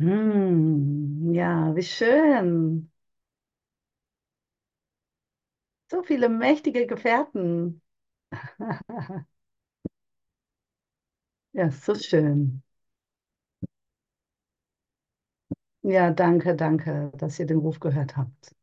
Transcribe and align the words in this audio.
Hm, 0.00 1.32
ja, 1.34 1.74
wie 1.76 1.82
schön. 1.82 2.90
So 5.90 6.02
viele 6.02 6.28
mächtige 6.30 6.86
Gefährten. 6.86 7.82
Ja, 11.52 11.70
so 11.70 11.94
schön. 11.94 12.62
Ja, 15.82 16.10
danke, 16.10 16.54
danke, 16.56 17.12
dass 17.18 17.38
ihr 17.38 17.44
den 17.46 17.58
Ruf 17.58 17.80
gehört 17.80 18.16
habt. 18.16 18.54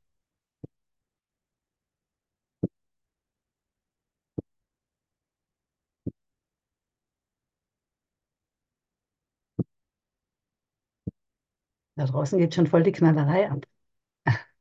Da 11.98 12.06
draußen 12.06 12.40
geht 12.40 12.56
schon 12.56 12.68
voll 12.68 12.84
die 12.84 12.94
Knallerei 12.94 13.52
ab. 13.52 13.66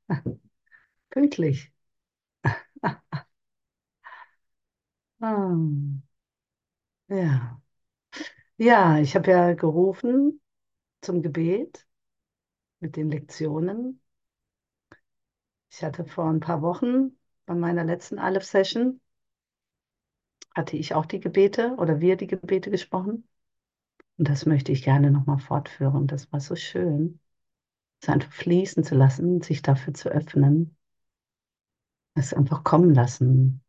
Pünktlich. 1.11 1.73
Ah, 5.21 5.57
ja. 7.09 7.61
Ja, 8.59 8.99
ich 9.01 9.15
habe 9.17 9.31
ja 9.31 9.55
gerufen 9.55 10.41
zum 11.03 11.23
Gebet 11.23 11.87
mit 12.81 12.97
den 12.97 13.11
Lektionen. 13.11 14.01
Ich 15.71 15.84
hatte 15.84 16.05
vor 16.05 16.25
ein 16.29 16.41
paar 16.41 16.61
Wochen 16.61 17.17
bei 17.47 17.55
meiner 17.55 17.84
letzten 17.84 18.19
Aleph-Session, 18.19 19.01
hatte 20.57 20.77
ich 20.77 20.93
auch 20.95 21.07
die 21.07 21.21
Gebete 21.21 21.75
oder 21.79 22.01
wir 22.01 22.17
die 22.17 22.27
Gebete 22.27 22.71
gesprochen. 22.73 23.29
Und 24.19 24.29
das 24.29 24.47
möchte 24.47 24.73
ich 24.73 24.84
gerne 24.84 25.11
nochmal 25.12 25.39
fortführen. 25.41 26.06
Das 26.09 26.33
war 26.33 26.41
so 26.41 26.56
schön, 26.56 27.21
es 28.00 28.08
einfach 28.08 28.33
fließen 28.33 28.84
zu 28.84 28.94
lassen, 28.94 29.42
sich 29.42 29.61
dafür 29.62 29.92
zu 29.94 30.08
öffnen, 30.08 30.77
es 32.14 32.34
einfach 32.34 32.64
kommen 32.64 32.92
lassen, 32.94 33.62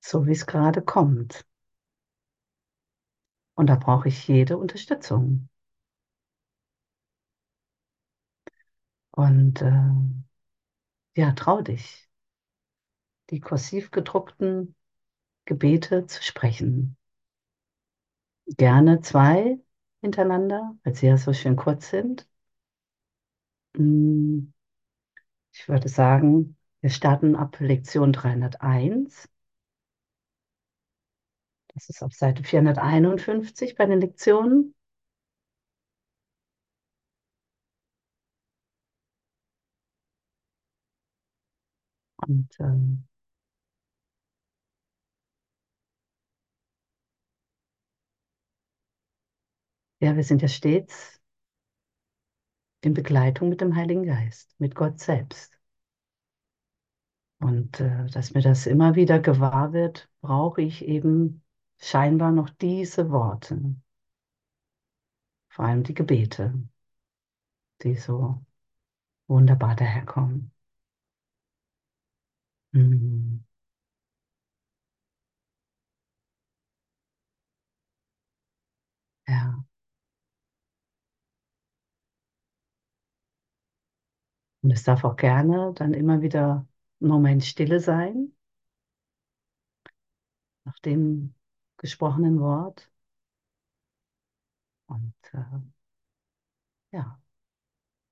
so 0.00 0.26
wie 0.26 0.32
es 0.32 0.44
gerade 0.46 0.82
kommt. 0.82 1.46
Und 3.54 3.68
da 3.68 3.76
brauche 3.76 4.08
ich 4.08 4.26
jede 4.26 4.58
Unterstützung. 4.58 5.48
Und 9.12 9.62
äh, 9.62 9.70
ja, 11.16 11.32
trau 11.32 11.62
dich, 11.62 12.08
die 13.30 13.40
kursiv 13.40 13.90
gedruckten 13.90 14.74
Gebete 15.46 16.06
zu 16.06 16.22
sprechen. 16.22 16.96
Gerne 18.58 19.00
zwei 19.00 19.58
hintereinander, 20.02 20.76
weil 20.84 20.94
sie 20.94 21.06
ja 21.06 21.16
so 21.18 21.32
schön 21.32 21.56
kurz 21.56 21.90
sind. 21.90 22.26
Mm, 23.78 24.52
Ich 25.52 25.68
würde 25.68 25.88
sagen, 25.88 26.56
wir 26.80 26.90
starten 26.90 27.36
ab 27.36 27.60
Lektion 27.60 28.12
301. 28.12 29.28
Das 31.74 31.88
ist 31.88 32.00
auf 32.04 32.12
Seite 32.14 32.44
451 32.44 33.74
bei 33.74 33.84
den 33.86 34.00
Lektionen. 34.00 34.72
Und 42.16 42.48
ähm, 42.60 43.04
ja, 50.00 50.16
wir 50.16 50.24
sind 50.24 50.42
ja 50.42 50.48
stets 50.48 51.20
in 52.82 52.92
Begleitung 52.94 53.48
mit 53.48 53.62
dem 53.62 53.74
Heiligen 53.74 54.04
Geist, 54.04 54.54
mit 54.58 54.74
Gott 54.74 55.00
selbst. 55.00 55.58
Und 57.40 57.80
äh, 57.80 58.06
dass 58.06 58.32
mir 58.34 58.40
das 58.42 58.66
immer 58.66 58.94
wieder 58.94 59.18
gewahr 59.20 59.72
wird, 59.74 60.08
brauche 60.22 60.62
ich 60.62 60.84
eben 60.86 61.42
scheinbar 61.78 62.32
noch 62.32 62.48
diese 62.50 63.10
Worte, 63.10 63.74
vor 65.48 65.64
allem 65.66 65.82
die 65.84 65.94
Gebete, 65.94 66.52
die 67.82 67.94
so 67.96 68.44
wunderbar 69.28 69.76
daherkommen. 69.76 70.52
Mhm. 72.72 73.40
Ja. 79.26 79.59
Und 84.62 84.70
es 84.72 84.84
darf 84.84 85.04
auch 85.04 85.16
gerne 85.16 85.72
dann 85.74 85.92
immer 85.94 86.22
wieder 86.22 86.66
ein 87.00 87.08
Moment 87.08 87.44
Stille 87.44 87.78
sein, 87.80 88.32
nach 90.64 90.78
dem 90.80 91.34
gesprochenen 91.76 92.40
Wort. 92.40 92.90
Und 94.88 95.14
äh, 95.32 95.38
ja, 96.92 97.20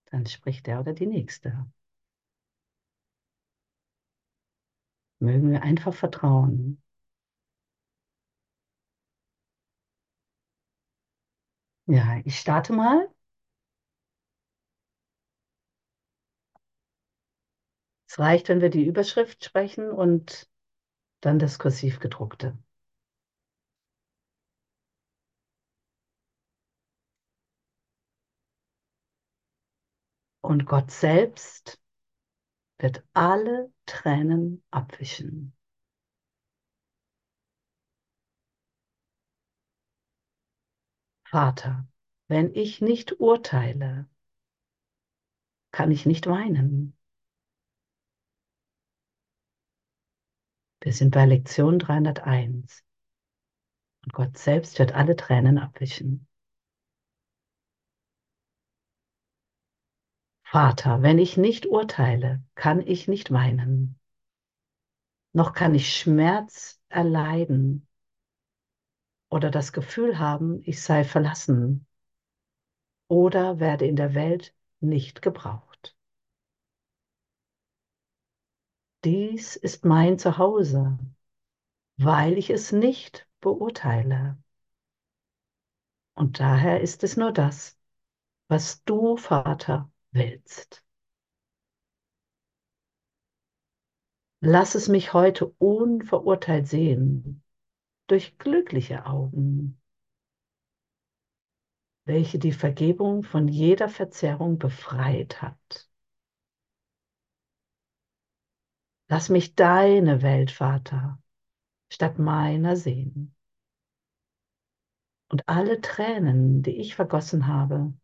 dann 0.06 0.26
spricht 0.26 0.66
der 0.66 0.81
oder 0.81 0.92
die 0.92 1.06
Nächste. 1.06 1.66
Mögen 5.20 5.53
wir 5.53 5.62
einfach 5.62 5.94
vertrauen. 5.94 6.82
Ja, 11.86 12.20
ich 12.25 12.38
starte 12.38 12.72
mal. 12.72 13.09
Reicht, 18.19 18.51
wenn 18.51 18.61
wir 18.61 18.69
die 18.69 18.84
Überschrift 18.84 19.43
sprechen 19.45 19.91
und 19.91 20.51
dann 21.21 21.39
das 21.39 21.59
kursiv 21.59 22.01
gedruckte. 22.01 22.59
Und 30.41 30.67
Gott 30.67 30.91
selbst 30.91 31.81
wird 32.78 33.05
alle 33.15 33.73
Tränen 33.87 34.65
abwischen. 34.73 35.55
Vater, 41.31 41.87
wenn 42.27 42.53
ich 42.57 42.81
nicht 42.81 43.21
urteile, 43.21 44.09
kann 45.71 45.93
ich 45.93 46.05
nicht 46.07 46.27
weinen. 46.27 46.97
Wir 50.81 50.93
sind 50.93 51.11
bei 51.11 51.27
Lektion 51.27 51.78
301. 51.78 52.84
Und 54.05 54.12
Gott 54.12 54.39
selbst 54.39 54.78
wird 54.78 54.93
alle 54.93 55.16
Tränen 55.16 55.59
abwischen. 55.59 56.27
Vater, 60.44 61.03
wenn 61.03 61.19
ich 61.19 61.37
nicht 61.37 61.66
urteile, 61.66 62.43
kann 62.55 62.81
ich 62.81 63.06
nicht 63.06 63.31
weinen. 63.31 63.99
Noch 65.34 65.53
kann 65.53 65.75
ich 65.75 65.94
Schmerz 65.94 66.81
erleiden 66.89 67.87
oder 69.28 69.50
das 69.50 69.72
Gefühl 69.72 70.19
haben, 70.19 70.62
ich 70.65 70.83
sei 70.83 71.05
verlassen 71.05 71.87
oder 73.09 73.60
werde 73.60 73.87
in 73.87 73.97
der 73.97 74.15
Welt 74.15 74.55
nicht 74.81 75.21
gebraucht. 75.21 75.68
Dies 79.04 79.56
ist 79.56 79.84
mein 79.84 80.19
Zuhause, 80.19 80.98
weil 81.97 82.39
ich 82.39 82.50
es 82.50 82.72
nicht 82.72 83.28
beurteile. 83.41 84.39
Und 86.15 86.41
daher 86.41 86.80
ist 86.80 87.04
es 87.04 87.16
nur 87.16 87.33
das, 87.33 87.78
was 88.48 88.83
du, 88.84 89.16
Vater, 89.16 89.91
willst. 90.10 90.84
Lass 94.41 94.74
es 94.74 94.89
mich 94.89 95.12
heute 95.12 95.47
unverurteilt 95.59 96.66
sehen, 96.66 97.42
durch 98.09 98.39
glückliche 98.39 99.06
Augen, 99.06 99.80
welche 102.04 102.39
die 102.39 102.53
Vergebung 102.53 103.22
von 103.22 103.47
jeder 103.48 103.89
Verzerrung 103.89 104.59
befreit 104.59 105.42
hat. 105.42 105.88
Lass 109.09 109.31
mich 109.31 109.55
deine 109.55 110.22
Welt, 110.22 110.51
Vater, 110.51 111.19
statt 111.91 112.19
meiner 112.19 112.77
sehen. 112.77 113.34
Und 115.31 115.49
alle 115.49 115.81
Tränen, 115.81 116.63
die 116.63 116.77
ich 116.77 116.95
vergossen 116.95 117.47
habe, 117.47 117.95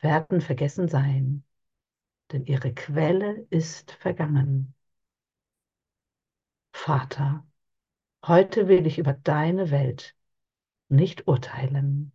werden 0.00 0.40
vergessen 0.40 0.88
sein, 0.88 1.44
denn 2.32 2.44
ihre 2.44 2.72
Quelle 2.72 3.46
ist 3.50 3.92
vergangen. 3.92 4.74
Vater, 6.72 7.46
heute 8.26 8.68
will 8.68 8.86
ich 8.86 8.98
über 8.98 9.12
deine 9.12 9.70
Welt 9.70 10.16
nicht 10.88 11.26
urteilen. 11.26 12.12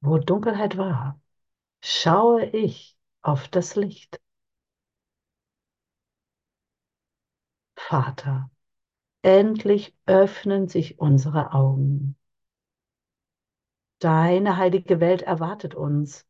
Wo 0.00 0.18
Dunkelheit 0.18 0.76
war, 0.76 1.20
schaue 1.80 2.46
ich 2.46 2.96
auf 3.22 3.48
das 3.48 3.76
Licht. 3.76 4.20
Vater, 7.76 8.50
endlich 9.22 9.94
öffnen 10.06 10.68
sich 10.68 10.98
unsere 10.98 11.52
Augen. 11.52 12.16
Deine 14.00 14.56
heilige 14.56 15.00
Welt 15.00 15.22
erwartet 15.22 15.74
uns, 15.74 16.26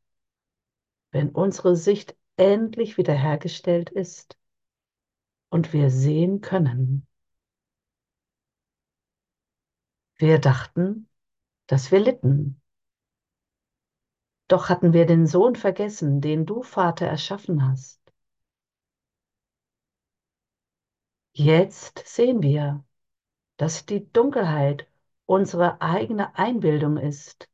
wenn 1.11 1.31
unsere 1.31 1.77
Sicht 1.77 2.17
endlich 2.37 2.97
wiederhergestellt 2.97 3.91
ist 3.91 4.39
und 5.51 5.73
wir 5.73 5.91
sehen 5.91 6.41
können. 6.41 7.07
Wir 10.17 10.39
dachten, 10.39 11.09
dass 11.67 11.91
wir 11.93 12.01
litten. 12.01 12.61
Doch 14.49 14.71
hatten 14.71 14.93
wir 14.95 15.07
den 15.07 15.27
Sohn 15.27 15.57
vergessen, 15.57 16.21
den 16.21 16.47
du, 16.47 16.63
Vater, 16.63 17.07
erschaffen 17.07 17.69
hast. 17.69 18.01
Jetzt 21.35 22.03
sehen 22.07 22.43
wir, 22.43 22.85
dass 23.59 23.87
die 23.87 24.11
Dunkelheit 24.13 24.89
unsere 25.27 25.81
eigene 25.81 26.35
Einbildung 26.37 26.97
ist 26.97 27.49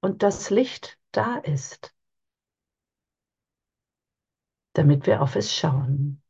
und 0.00 0.22
das 0.22 0.50
Licht 0.50 0.98
da 1.12 1.36
ist, 1.36 1.94
damit 4.72 5.06
wir 5.06 5.22
auf 5.22 5.36
es 5.36 5.54
schauen. 5.54 6.22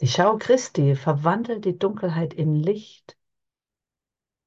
Die 0.00 0.08
Schau 0.08 0.36
Christi 0.38 0.96
verwandelt 0.96 1.64
die 1.64 1.78
Dunkelheit 1.78 2.34
in 2.34 2.54
Licht, 2.54 3.16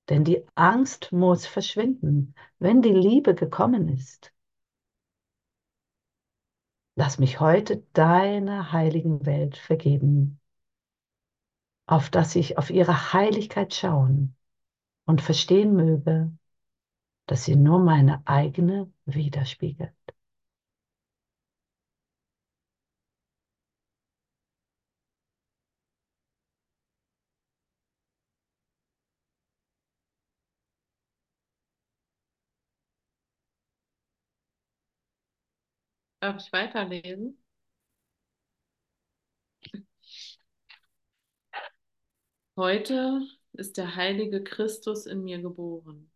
denn 0.09 0.23
die 0.23 0.45
Angst 0.55 1.11
muss 1.11 1.45
verschwinden, 1.45 2.35
wenn 2.59 2.81
die 2.81 2.93
Liebe 2.93 3.35
gekommen 3.35 3.89
ist. 3.89 4.31
Lass 6.95 7.19
mich 7.19 7.39
heute 7.39 7.83
deiner 7.93 8.71
heiligen 8.71 9.25
Welt 9.25 9.57
vergeben, 9.57 10.39
auf 11.87 12.09
dass 12.09 12.35
ich 12.35 12.57
auf 12.57 12.69
ihre 12.69 13.13
Heiligkeit 13.13 13.73
schauen 13.73 14.35
und 15.05 15.21
verstehen 15.21 15.75
möge, 15.75 16.31
dass 17.25 17.43
sie 17.43 17.55
nur 17.55 17.79
meine 17.79 18.25
eigene 18.25 18.91
widerspiegelt. 19.05 19.93
Darf 36.25 36.41
ich 36.43 36.51
weiterlesen? 36.51 37.37
Heute 42.57 43.21
ist 43.53 43.77
der 43.77 43.95
heilige 43.95 44.43
Christus 44.43 45.05
in 45.05 45.23
mir 45.23 45.39
geboren. 45.39 46.09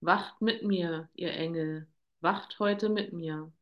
Wacht 0.00 0.40
mit 0.40 0.62
mir, 0.62 1.08
ihr 1.14 1.32
Engel, 1.32 1.88
wacht 2.20 2.60
heute 2.60 2.88
mit 2.88 3.12
mir. 3.12 3.52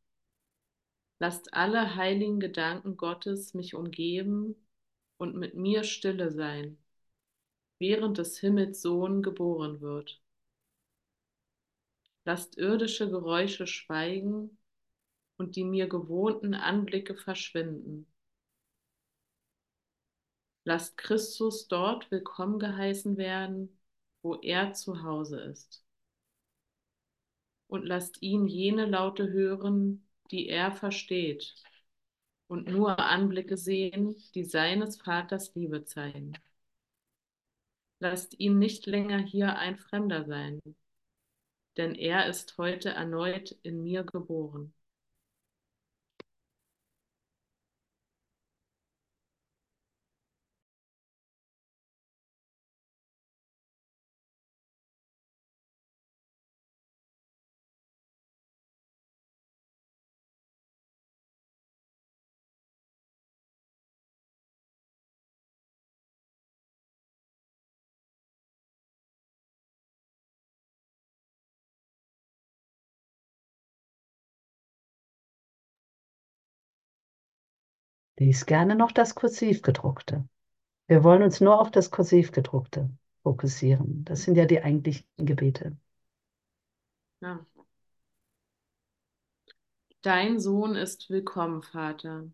Lasst 1.17 1.55
alle 1.55 1.95
heiligen 1.95 2.39
Gedanken 2.39 2.95
Gottes 2.95 3.55
mich 3.55 3.73
umgeben 3.73 4.55
und 5.17 5.35
mit 5.35 5.55
mir 5.55 5.83
stille 5.83 6.29
sein, 6.29 6.77
während 7.79 8.19
des 8.19 8.37
Himmels 8.39 8.83
Sohn 8.83 9.23
geboren 9.23 9.81
wird. 9.81 10.21
Lasst 12.27 12.57
irdische 12.57 13.09
Geräusche 13.09 13.67
schweigen 13.67 14.57
und 15.37 15.55
die 15.55 15.63
mir 15.63 15.87
gewohnten 15.87 16.55
Anblicke 16.55 17.15
verschwinden. 17.15 18.05
Lasst 20.65 20.97
Christus 20.97 21.69
dort 21.69 22.11
willkommen 22.11 22.59
geheißen 22.59 23.15
werden, 23.15 23.79
wo 24.23 24.35
er 24.35 24.73
zu 24.73 25.03
Hause 25.03 25.39
ist. 25.39 25.85
Und 27.67 27.85
lasst 27.85 28.21
ihn 28.21 28.45
jene 28.45 28.85
Laute 28.87 29.31
hören, 29.31 30.05
die 30.29 30.49
er 30.49 30.73
versteht, 30.73 31.55
und 32.47 32.67
nur 32.67 32.99
Anblicke 32.99 33.55
sehen, 33.55 34.21
die 34.35 34.43
seines 34.43 34.97
Vaters 35.01 35.55
Liebe 35.55 35.85
zeigen. 35.85 36.33
Lasst 37.99 38.37
ihn 38.37 38.59
nicht 38.59 38.85
länger 38.85 39.19
hier 39.19 39.55
ein 39.55 39.77
Fremder 39.77 40.25
sein, 40.25 40.59
denn 41.77 41.95
er 41.95 42.27
ist 42.27 42.57
heute 42.57 42.89
erneut 42.89 43.51
in 43.63 43.83
mir 43.83 44.03
geboren. 44.03 44.73
Lies 78.19 78.45
gerne 78.45 78.75
noch 78.75 78.91
das 78.91 79.13
Kursivgedruckte. 79.13 80.27
Wir 80.87 81.03
wollen 81.03 81.21
uns 81.21 81.39
nur 81.39 81.61
auf 81.61 81.69
das 81.69 81.91
Kursivgedruckte 81.91 82.89
fokussieren. 83.21 84.03
Das 84.05 84.23
sind 84.23 84.35
ja 84.35 84.45
die 84.45 84.61
eigentlichen 84.61 85.05
Gebete. 85.17 85.77
Ja. 87.21 87.45
Dein 90.01 90.39
Sohn 90.39 90.75
ist 90.75 91.09
willkommen, 91.09 91.61
Vater. 91.61 92.31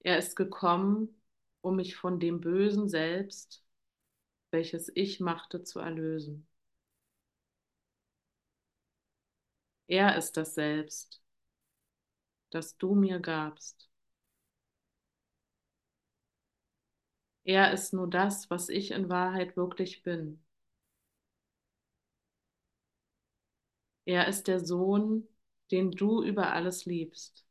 Er 0.00 0.18
ist 0.18 0.36
gekommen, 0.36 1.22
um 1.60 1.76
mich 1.76 1.96
von 1.96 2.20
dem 2.20 2.40
Bösen 2.40 2.88
selbst, 2.88 3.64
welches 4.50 4.90
ich 4.94 5.20
machte, 5.20 5.62
zu 5.62 5.78
erlösen. 5.78 6.46
Er 9.86 10.16
ist 10.16 10.36
das 10.36 10.54
Selbst, 10.54 11.22
das 12.50 12.76
du 12.78 12.94
mir 12.94 13.20
gabst. 13.20 13.88
Er 17.42 17.72
ist 17.72 17.92
nur 17.92 18.08
das, 18.08 18.48
was 18.48 18.68
ich 18.68 18.92
in 18.92 19.08
Wahrheit 19.08 19.56
wirklich 19.56 20.04
bin. 20.04 20.40
Er 24.06 24.26
ist 24.26 24.48
der 24.48 24.58
Sohn, 24.58 25.28
den 25.70 25.92
du 25.92 26.22
über 26.22 26.52
alles 26.52 26.84
liebst. 26.84 27.44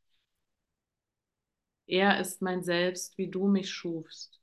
Er 1.88 2.20
ist 2.20 2.40
mein 2.40 2.62
Selbst, 2.62 3.18
wie 3.18 3.28
du 3.28 3.48
mich 3.48 3.70
schufst. 3.70 4.40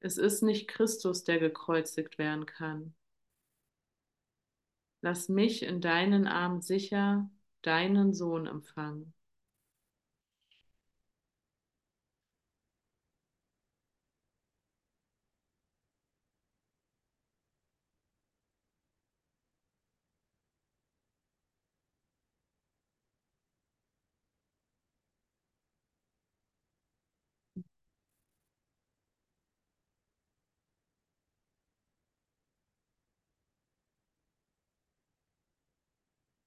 Es 0.00 0.18
ist 0.18 0.42
nicht 0.42 0.66
Christus, 0.66 1.22
der 1.22 1.38
gekreuzigt 1.38 2.18
werden 2.18 2.46
kann. 2.46 2.94
Lass 5.00 5.28
mich 5.28 5.62
in 5.62 5.80
deinen 5.80 6.26
Armen 6.26 6.60
sicher 6.62 7.30
deinen 7.62 8.14
Sohn 8.14 8.46
empfangen. 8.46 9.14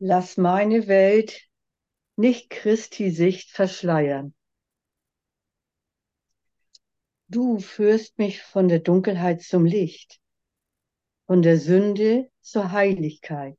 Lass 0.03 0.35
meine 0.35 0.87
Welt 0.87 1.47
nicht 2.15 2.49
Christi 2.49 3.11
Sicht 3.11 3.51
verschleiern. 3.51 4.33
Du 7.27 7.59
führst 7.59 8.17
mich 8.17 8.41
von 8.41 8.67
der 8.67 8.79
Dunkelheit 8.79 9.43
zum 9.43 9.63
Licht, 9.63 10.19
von 11.27 11.43
der 11.43 11.59
Sünde 11.59 12.31
zur 12.41 12.71
Heiligkeit. 12.71 13.55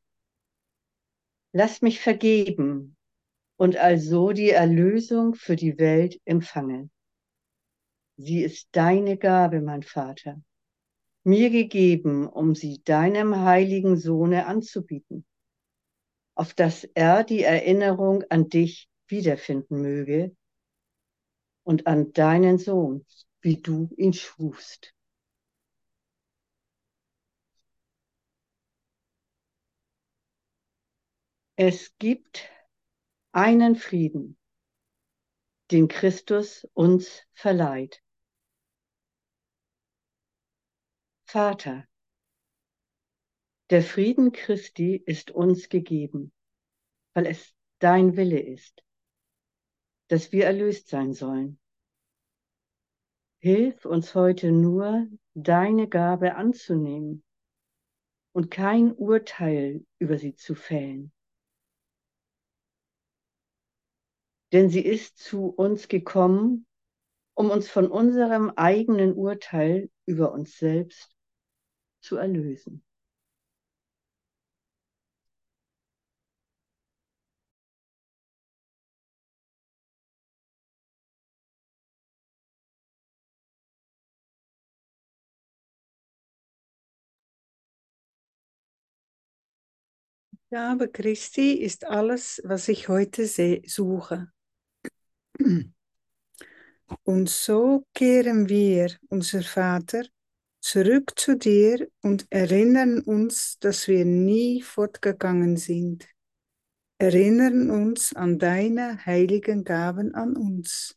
Lass 1.52 1.80
mich 1.80 2.00
vergeben 2.00 2.96
und 3.56 3.76
also 3.76 4.32
die 4.32 4.50
Erlösung 4.50 5.36
für 5.36 5.54
die 5.54 5.78
Welt 5.78 6.20
empfangen. 6.24 6.90
Sie 8.16 8.42
ist 8.42 8.66
deine 8.72 9.16
Gabe, 9.16 9.60
mein 9.60 9.84
Vater, 9.84 10.42
mir 11.22 11.50
gegeben, 11.50 12.26
um 12.26 12.56
sie 12.56 12.82
deinem 12.82 13.36
heiligen 13.44 13.96
Sohne 13.96 14.46
anzubieten, 14.46 15.24
auf 16.34 16.54
dass 16.54 16.84
er 16.84 17.24
die 17.24 17.42
Erinnerung 17.42 18.24
an 18.30 18.48
dich 18.48 18.88
wiederfinden 19.06 19.82
möge 19.82 20.34
und 21.64 21.86
an 21.86 22.12
deinen 22.12 22.58
Sohn, 22.58 23.06
wie 23.40 23.56
du 23.56 23.90
ihn 23.96 24.12
schufst. 24.12 24.94
Es 31.56 31.96
gibt 31.98 32.48
einen 33.32 33.76
Frieden, 33.76 34.38
den 35.70 35.88
Christus 35.88 36.66
uns 36.72 37.22
verleiht. 37.34 38.02
Vater, 41.24 41.86
der 43.72 43.82
Frieden 43.82 44.32
Christi 44.32 44.96
ist 44.96 45.30
uns 45.30 45.70
gegeben, 45.70 46.30
weil 47.14 47.24
es 47.24 47.54
dein 47.78 48.18
Wille 48.18 48.38
ist, 48.38 48.84
dass 50.08 50.30
wir 50.30 50.44
erlöst 50.44 50.88
sein 50.88 51.14
sollen. 51.14 51.58
Hilf 53.38 53.86
uns 53.86 54.14
heute 54.14 54.52
nur, 54.52 55.08
deine 55.32 55.88
Gabe 55.88 56.34
anzunehmen 56.34 57.24
und 58.32 58.50
kein 58.50 58.92
Urteil 58.92 59.86
über 59.98 60.18
sie 60.18 60.34
zu 60.34 60.54
fällen. 60.54 61.10
Denn 64.52 64.68
sie 64.68 64.84
ist 64.84 65.16
zu 65.16 65.46
uns 65.46 65.88
gekommen, 65.88 66.66
um 67.32 67.48
uns 67.48 67.70
von 67.70 67.90
unserem 67.90 68.50
eigenen 68.50 69.14
Urteil 69.14 69.90
über 70.04 70.32
uns 70.32 70.58
selbst 70.58 71.16
zu 72.02 72.16
erlösen. 72.16 72.84
Gabe 90.52 90.88
Christi 90.90 91.54
ist 91.54 91.86
alles, 91.86 92.38
was 92.44 92.68
ich 92.68 92.90
heute 92.90 93.26
suche. 93.26 94.30
Und 97.04 97.30
so 97.30 97.86
kehren 97.94 98.50
wir, 98.50 98.94
unser 99.08 99.40
Vater, 99.40 100.04
zurück 100.60 101.14
zu 101.16 101.38
dir 101.38 101.88
und 102.02 102.26
erinnern 102.28 103.00
uns, 103.00 103.58
dass 103.60 103.88
wir 103.88 104.04
nie 104.04 104.60
fortgegangen 104.60 105.56
sind. 105.56 106.06
Erinnern 106.98 107.70
uns 107.70 108.14
an 108.14 108.38
deine 108.38 109.06
heiligen 109.06 109.64
Gaben 109.64 110.14
an 110.14 110.36
uns. 110.36 110.94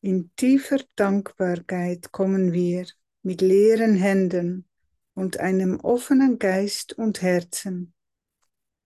In 0.00 0.34
tiefer 0.36 0.80
Dankbarkeit 0.96 2.10
kommen 2.10 2.54
wir 2.54 2.86
mit 3.22 3.42
leeren 3.42 3.96
Händen 3.96 4.66
und 5.14 5.38
einem 5.38 5.80
offenen 5.80 6.38
Geist 6.38 6.92
und 6.94 7.22
Herzen 7.22 7.94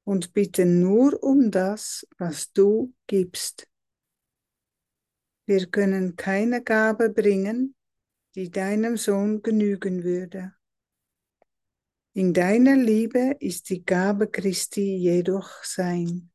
und 0.04 0.32
bitten 0.32 0.80
nur 0.80 1.22
um 1.22 1.50
das, 1.50 2.06
was 2.18 2.52
du 2.52 2.94
gibst. 3.06 3.68
Wir 5.46 5.66
können 5.66 6.16
keine 6.16 6.62
Gabe 6.62 7.10
bringen, 7.10 7.74
die 8.34 8.50
deinem 8.50 8.96
Sohn 8.96 9.42
genügen 9.42 10.02
würde. 10.04 10.54
In 12.14 12.32
deiner 12.32 12.76
Liebe 12.76 13.36
ist 13.40 13.68
die 13.70 13.84
Gabe 13.84 14.28
Christi 14.28 14.96
jedoch 14.96 15.62
sein. 15.62 16.30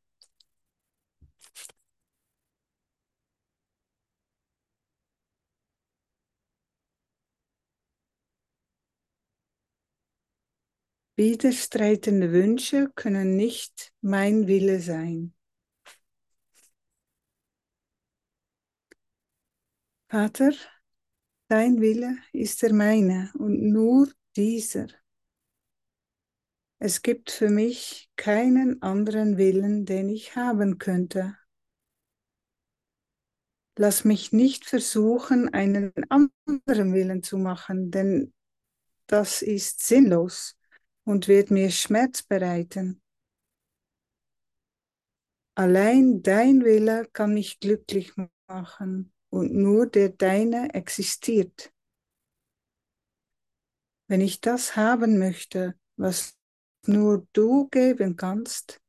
Widerstreitende 11.14 12.32
Wünsche 12.32 12.90
können 12.94 13.36
nicht 13.36 13.92
mein 14.00 14.46
Wille 14.46 14.80
sein. 14.80 15.34
Vater, 20.08 20.52
dein 21.48 21.82
Wille 21.82 22.16
ist 22.32 22.62
der 22.62 22.72
meine 22.72 23.30
und 23.34 23.60
nur 23.62 24.10
dieser. 24.36 24.86
Es 26.78 27.02
gibt 27.02 27.30
für 27.30 27.50
mich 27.50 28.10
keinen 28.16 28.80
anderen 28.80 29.36
Willen, 29.36 29.84
den 29.84 30.08
ich 30.08 30.34
haben 30.34 30.78
könnte. 30.78 31.36
Lass 33.76 34.04
mich 34.04 34.32
nicht 34.32 34.64
versuchen, 34.64 35.52
einen 35.52 35.92
anderen 36.08 36.94
Willen 36.94 37.22
zu 37.22 37.36
machen, 37.36 37.90
denn 37.90 38.32
das 39.06 39.42
ist 39.42 39.86
sinnlos 39.86 40.56
und 41.04 41.28
wird 41.28 41.50
mir 41.50 41.70
Schmerz 41.70 42.22
bereiten. 42.22 43.02
Allein 45.54 46.22
dein 46.22 46.64
Wille 46.64 47.06
kann 47.12 47.34
mich 47.34 47.60
glücklich 47.60 48.12
machen 48.46 49.12
und 49.30 49.52
nur 49.52 49.86
der 49.86 50.08
deine 50.10 50.74
existiert. 50.74 51.72
Wenn 54.08 54.20
ich 54.20 54.40
das 54.40 54.76
haben 54.76 55.18
möchte, 55.18 55.78
was 55.96 56.38
nur 56.86 57.26
du 57.32 57.68
geben 57.68 58.16
kannst, 58.16 58.80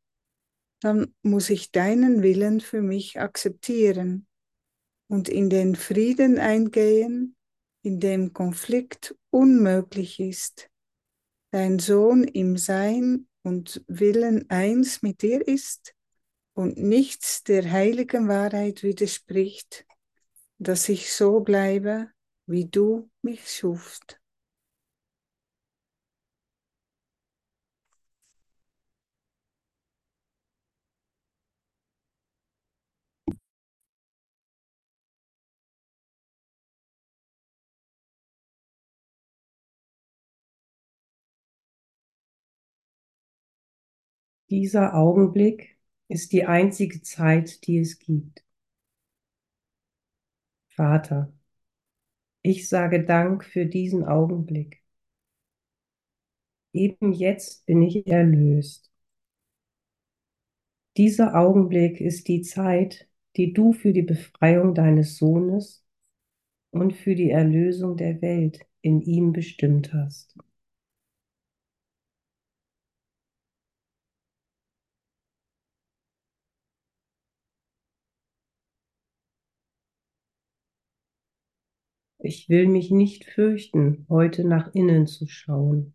dann 0.82 1.16
muss 1.22 1.50
ich 1.50 1.72
deinen 1.72 2.24
Willen 2.24 2.60
für 2.60 2.82
mich 2.82 3.20
akzeptieren 3.20 4.28
und 5.10 5.30
in 5.30 5.50
den 5.50 5.76
Frieden 5.76 6.40
eingehen, 6.40 7.36
in 7.84 8.00
dem 8.00 8.34
Konflikt 8.34 9.16
unmöglich 9.30 10.20
ist 10.20 10.70
dein 11.54 11.78
Sohn 11.78 12.24
im 12.24 12.58
Sein 12.58 13.28
und 13.44 13.84
Willen 13.88 14.50
eins 14.50 15.04
mit 15.04 15.22
dir 15.22 15.48
ist 15.48 15.94
und 16.54 16.78
nichts 16.78 17.44
der 17.44 17.72
heiligen 17.72 18.28
Wahrheit 18.28 18.82
widerspricht, 18.82 19.86
dass 20.58 20.90
ich 20.90 21.14
so 21.14 21.42
bleibe, 21.42 22.10
wie 22.48 22.66
du 22.66 23.12
mich 23.22 23.52
schufst. 23.52 24.20
Dieser 44.54 44.94
Augenblick 44.94 45.80
ist 46.10 46.32
die 46.32 46.46
einzige 46.46 47.02
Zeit, 47.02 47.66
die 47.66 47.80
es 47.80 47.98
gibt. 47.98 48.44
Vater, 50.68 51.34
ich 52.44 52.70
sage 52.70 53.04
Dank 53.04 53.44
für 53.46 53.66
diesen 53.66 54.04
Augenblick. 54.06 54.84
Eben 56.72 57.14
jetzt 57.14 57.66
bin 57.66 57.82
ich 57.82 58.06
erlöst. 58.06 58.92
Dieser 60.98 61.34
Augenblick 61.34 62.00
ist 62.00 62.28
die 62.28 62.44
Zeit, 62.44 63.10
die 63.36 63.54
du 63.54 63.74
für 63.74 63.92
die 63.92 64.04
Befreiung 64.04 64.76
deines 64.76 65.18
Sohnes 65.18 65.84
und 66.70 66.94
für 66.94 67.16
die 67.16 67.32
Erlösung 67.32 67.98
der 67.98 68.22
Welt 68.22 68.68
in 68.82 69.02
ihm 69.02 69.34
bestimmt 69.34 69.92
hast. 69.94 70.36
Ich 82.26 82.48
will 82.48 82.70
mich 82.70 82.90
nicht 82.90 83.26
fürchten, 83.26 84.06
heute 84.08 84.48
nach 84.48 84.74
innen 84.74 85.08
zu 85.08 85.28
schauen. 85.28 85.94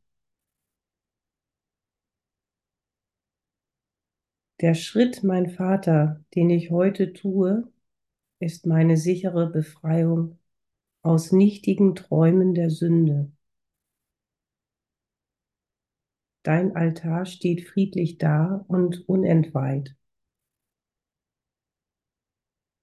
Der 4.61 4.75
Schritt, 4.75 5.25
mein 5.25 5.49
Vater, 5.49 6.23
den 6.35 6.51
ich 6.51 6.71
heute 6.71 7.15
tue, 7.15 7.73
ist 8.41 8.67
meine 8.67 8.99
sichere 8.99 9.49
Befreiung 9.51 10.39
aus 11.01 11.33
nichtigen 11.33 11.95
Träumen 11.95 12.53
der 12.53 12.69
Sünde. 12.69 13.33
Dein 16.43 16.77
Altar 16.77 17.25
steht 17.25 17.67
friedlich 17.67 18.19
da 18.19 18.67
und 18.69 19.09
unentweiht. 19.09 19.97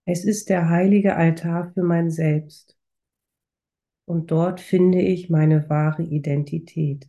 Es 0.05 0.25
ist 0.25 0.49
der 0.49 0.67
heilige 0.67 1.15
Altar 1.15 1.71
für 1.73 1.83
mein 1.83 2.09
Selbst. 2.09 2.75
Und 4.05 4.31
dort 4.31 4.61
finde 4.61 4.99
ich 4.99 5.29
meine 5.29 5.69
wahre 5.69 6.01
Identität. 6.01 7.07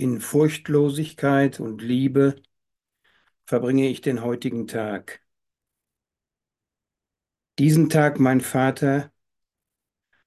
In 0.00 0.18
Furchtlosigkeit 0.18 1.60
und 1.60 1.82
Liebe 1.82 2.40
verbringe 3.44 3.86
ich 3.86 4.00
den 4.00 4.22
heutigen 4.22 4.66
Tag. 4.66 5.20
Diesen 7.58 7.90
Tag, 7.90 8.18
mein 8.18 8.40
Vater, 8.40 9.12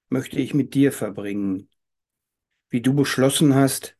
möchte 0.09 0.37
ich 0.37 0.53
mit 0.53 0.75
dir 0.75 0.91
verbringen, 0.91 1.71
wie 2.69 2.81
du 2.81 2.93
beschlossen 2.93 3.55
hast, 3.55 3.97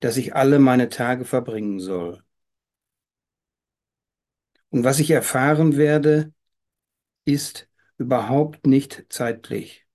dass 0.00 0.16
ich 0.16 0.34
alle 0.34 0.58
meine 0.58 0.88
Tage 0.88 1.26
verbringen 1.26 1.78
soll. 1.78 2.24
Und 4.70 4.82
was 4.82 4.98
ich 4.98 5.10
erfahren 5.10 5.76
werde, 5.76 6.32
ist 7.26 7.68
überhaupt 7.98 8.66
nicht 8.66 9.04
zeitlich. 9.10 9.86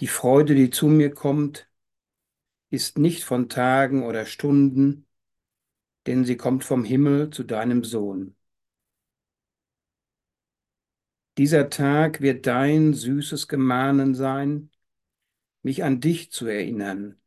Die 0.00 0.08
Freude, 0.08 0.54
die 0.54 0.70
zu 0.70 0.86
mir 0.86 1.12
kommt, 1.12 1.69
ist 2.70 2.98
nicht 2.98 3.24
von 3.24 3.48
Tagen 3.48 4.04
oder 4.04 4.26
Stunden, 4.26 5.06
denn 6.06 6.24
sie 6.24 6.36
kommt 6.36 6.64
vom 6.64 6.84
Himmel 6.84 7.30
zu 7.30 7.44
deinem 7.44 7.84
Sohn. 7.84 8.36
Dieser 11.36 11.70
Tag 11.70 12.20
wird 12.20 12.46
dein 12.46 12.94
süßes 12.94 13.48
Gemahnen 13.48 14.14
sein, 14.14 14.70
mich 15.62 15.84
an 15.84 16.00
dich 16.00 16.30
zu 16.32 16.46
erinnern, 16.46 17.20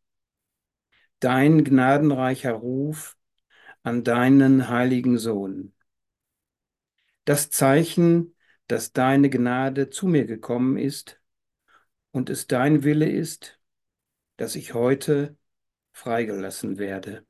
dein 1.19 1.63
gnadenreicher 1.63 2.53
Ruf 2.53 3.17
an 3.83 4.03
deinen 4.03 4.69
heiligen 4.69 5.17
Sohn. 5.17 5.73
Das 7.25 7.49
Zeichen, 7.49 8.35
dass 8.67 8.93
deine 8.93 9.29
Gnade 9.29 9.89
zu 9.89 10.07
mir 10.07 10.25
gekommen 10.25 10.77
ist 10.77 11.21
und 12.11 12.29
es 12.29 12.47
dein 12.47 12.83
Wille 12.83 13.09
ist, 13.09 13.59
dass 14.37 14.55
ich 14.55 14.73
heute 14.73 15.37
freigelassen 15.93 16.77
werde. 16.79 17.25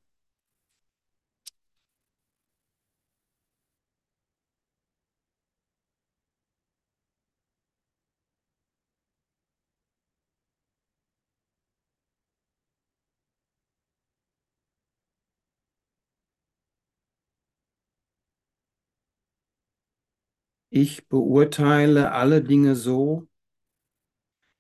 Ich 20.72 21.08
beurteile 21.08 22.12
alle 22.12 22.44
Dinge 22.44 22.76
so, 22.76 23.30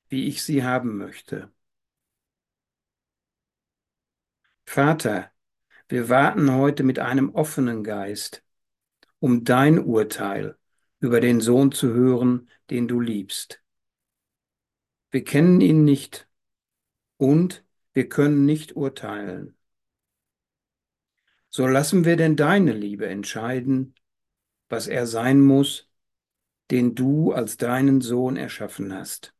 wie 0.07 0.27
ich 0.29 0.43
sie 0.43 0.63
haben 0.63 0.97
möchte. 0.97 1.51
Vater, 4.73 5.31
wir 5.87 6.09
warten 6.09 6.51
heute 6.51 6.81
mit 6.81 6.97
einem 6.97 7.29
offenen 7.35 7.83
Geist, 7.83 8.43
um 9.19 9.43
dein 9.43 9.77
Urteil 9.77 10.57
über 10.99 11.21
den 11.21 11.41
Sohn 11.41 11.71
zu 11.71 11.93
hören, 11.93 12.49
den 12.71 12.87
du 12.87 12.99
liebst. 12.99 13.61
Wir 15.11 15.23
kennen 15.23 15.61
ihn 15.61 15.83
nicht 15.85 16.27
und 17.17 17.63
wir 17.93 18.09
können 18.09 18.47
nicht 18.47 18.75
urteilen. 18.75 19.55
So 21.49 21.67
lassen 21.67 22.03
wir 22.03 22.17
denn 22.17 22.35
deine 22.35 22.73
Liebe 22.73 23.05
entscheiden, 23.05 23.93
was 24.69 24.87
er 24.87 25.05
sein 25.05 25.39
muss, 25.39 25.87
den 26.71 26.95
du 26.95 27.31
als 27.31 27.57
deinen 27.57 28.01
Sohn 28.01 28.37
erschaffen 28.37 28.91
hast. 28.91 29.35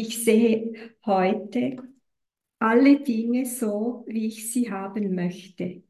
Ich 0.00 0.22
sehe 0.22 0.74
heute 1.04 1.82
alle 2.60 3.00
Dinge 3.00 3.46
so, 3.46 4.04
wie 4.06 4.28
ich 4.28 4.52
sie 4.52 4.70
haben 4.70 5.16
möchte. 5.16 5.82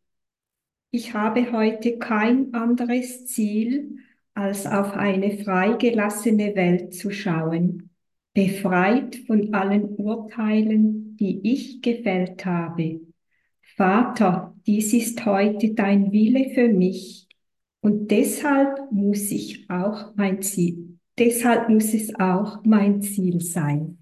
Ich 0.91 1.13
habe 1.13 1.53
heute 1.53 1.99
kein 1.99 2.55
anderes 2.55 3.27
Ziel, 3.27 3.99
als 4.33 4.65
auf 4.65 4.95
eine 4.95 5.37
freigelassene 5.37 6.57
Welt 6.57 6.95
zu 6.95 7.11
schauen, 7.11 7.91
befreit 8.33 9.17
von 9.27 9.53
allen 9.53 9.97
Urteilen, 9.97 11.15
die 11.19 11.41
ich 11.43 11.83
gefällt 11.83 12.47
habe. 12.47 13.03
Vater, 13.77 14.57
dies 14.67 14.95
ist 14.95 15.27
heute 15.27 15.75
dein 15.75 16.13
Wille 16.13 16.55
für 16.55 16.69
mich 16.69 17.29
und 17.83 18.11
deshalb 18.11 18.91
muss 18.91 19.31
ich 19.31 19.69
auch 19.69 20.15
mein 20.17 20.41
Ziel, 20.41 20.99
deshalb 21.19 21.69
muss 21.69 21.93
es 21.93 22.19
auch 22.19 22.65
mein 22.65 23.03
Ziel 23.03 23.43
sein. 23.43 23.98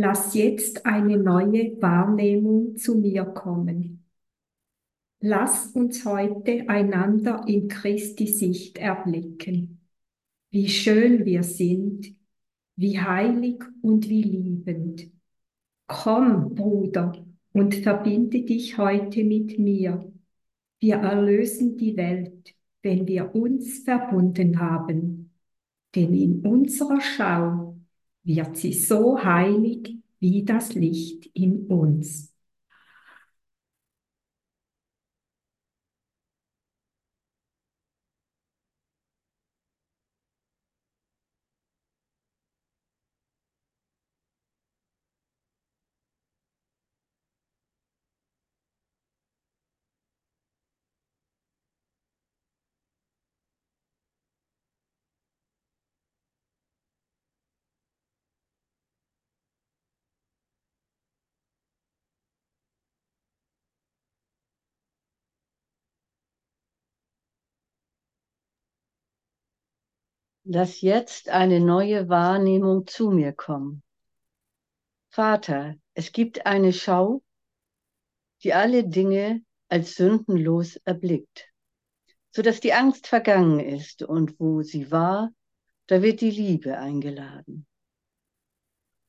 Lass 0.00 0.32
jetzt 0.34 0.86
eine 0.86 1.18
neue 1.18 1.82
Wahrnehmung 1.82 2.76
zu 2.76 2.94
mir 2.94 3.24
kommen. 3.24 4.04
Lass 5.18 5.72
uns 5.72 6.04
heute 6.04 6.68
einander 6.68 7.42
in 7.48 7.66
Christi 7.66 8.28
Sicht 8.28 8.78
erblicken. 8.78 9.80
Wie 10.50 10.68
schön 10.68 11.24
wir 11.24 11.42
sind, 11.42 12.14
wie 12.76 13.00
heilig 13.00 13.60
und 13.82 14.08
wie 14.08 14.22
liebend. 14.22 15.10
Komm, 15.88 16.54
Bruder, 16.54 17.12
und 17.52 17.74
verbinde 17.74 18.42
dich 18.42 18.78
heute 18.78 19.24
mit 19.24 19.58
mir. 19.58 20.12
Wir 20.78 20.94
erlösen 20.98 21.76
die 21.76 21.96
Welt, 21.96 22.54
wenn 22.82 23.08
wir 23.08 23.34
uns 23.34 23.80
verbunden 23.80 24.60
haben. 24.60 25.32
Denn 25.96 26.14
in 26.14 26.46
unserer 26.46 27.00
Schau 27.00 27.67
wird 28.28 28.58
sie 28.58 28.74
so 28.74 29.24
heilig 29.24 29.96
wie 30.20 30.44
das 30.44 30.74
Licht 30.74 31.30
in 31.32 31.66
uns. 31.66 32.27
Lass 70.50 70.80
jetzt 70.80 71.28
eine 71.28 71.60
neue 71.60 72.08
Wahrnehmung 72.08 72.86
zu 72.86 73.10
mir 73.10 73.34
kommen. 73.34 73.82
Vater, 75.10 75.76
es 75.92 76.10
gibt 76.10 76.46
eine 76.46 76.72
Schau, 76.72 77.22
die 78.42 78.54
alle 78.54 78.88
Dinge 78.88 79.44
als 79.68 79.96
sündenlos 79.96 80.76
erblickt, 80.76 81.52
so 82.30 82.40
dass 82.40 82.60
die 82.60 82.72
Angst 82.72 83.08
vergangen 83.08 83.60
ist 83.60 84.02
und 84.02 84.40
wo 84.40 84.62
sie 84.62 84.90
war, 84.90 85.30
da 85.86 86.00
wird 86.00 86.22
die 86.22 86.30
Liebe 86.30 86.78
eingeladen. 86.78 87.66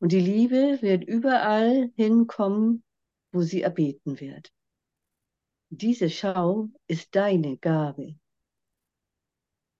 Und 0.01 0.11
die 0.11 0.19
Liebe 0.19 0.81
wird 0.81 1.05
überall 1.05 1.89
hinkommen, 1.95 2.83
wo 3.31 3.43
sie 3.43 3.61
erbeten 3.61 4.19
wird. 4.19 4.51
Diese 5.69 6.09
Schau 6.09 6.67
ist 6.87 7.15
deine 7.15 7.55
Gabe. 7.55 8.19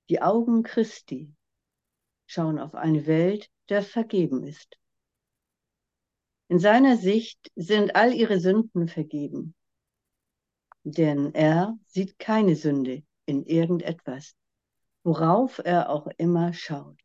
Die 0.08 0.22
Augen 0.22 0.64
Christi 0.64 1.36
schauen 2.30 2.60
auf 2.60 2.76
eine 2.76 3.08
Welt, 3.08 3.50
der 3.70 3.82
vergeben 3.82 4.44
ist. 4.44 4.78
In 6.48 6.60
seiner 6.60 6.96
Sicht 6.96 7.52
sind 7.56 7.96
all 7.96 8.14
ihre 8.14 8.40
Sünden 8.40 8.88
vergeben, 8.88 9.56
denn 10.84 11.34
er 11.34 11.78
sieht 11.86 12.20
keine 12.20 12.56
Sünde 12.56 13.04
in 13.26 13.46
irgendetwas, 13.46 14.36
worauf 15.04 15.60
er 15.64 15.90
auch 15.90 16.08
immer 16.18 16.54
schaut. 16.54 17.00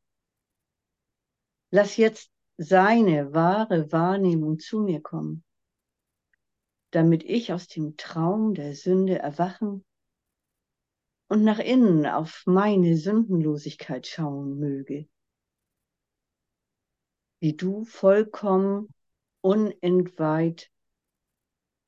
Lass 1.70 1.96
jetzt 1.96 2.30
seine 2.58 3.32
wahre 3.32 3.90
Wahrnehmung 3.92 4.58
zu 4.58 4.80
mir 4.80 5.00
kommen, 5.00 5.42
damit 6.90 7.24
ich 7.24 7.50
aus 7.50 7.66
dem 7.66 7.96
Traum 7.96 8.52
der 8.52 8.74
Sünde 8.74 9.18
erwachen 9.18 9.84
und 11.28 11.44
nach 11.44 11.58
innen 11.58 12.06
auf 12.06 12.42
meine 12.46 12.96
Sündenlosigkeit 12.96 14.06
schauen 14.06 14.58
möge, 14.58 15.08
wie 17.44 17.52
du 17.52 17.84
vollkommen 17.84 18.88
unentweiht 19.42 20.70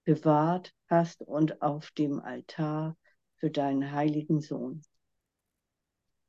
bewahrt 0.05 0.75
hast 0.87 1.23
und 1.23 1.63
auf 1.63 1.91
dem 1.93 2.21
Altar 2.21 2.95
für 3.37 3.51
deinen 3.51 3.91
heiligen 3.91 4.43
Sohn. 4.43 4.83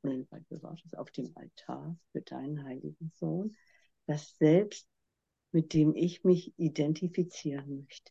Unentweiht 0.00 0.48
bewahrt 0.48 0.80
hast 0.82 0.96
auf 0.96 1.10
dem 1.10 1.30
Altar 1.34 1.98
für 2.12 2.22
deinen 2.22 2.64
heiligen 2.64 3.12
Sohn, 3.16 3.54
das 4.06 4.34
Selbst, 4.38 4.88
mit 5.52 5.74
dem 5.74 5.94
ich 5.94 6.24
mich 6.24 6.54
identifizieren 6.56 7.80
möchte. 7.80 8.10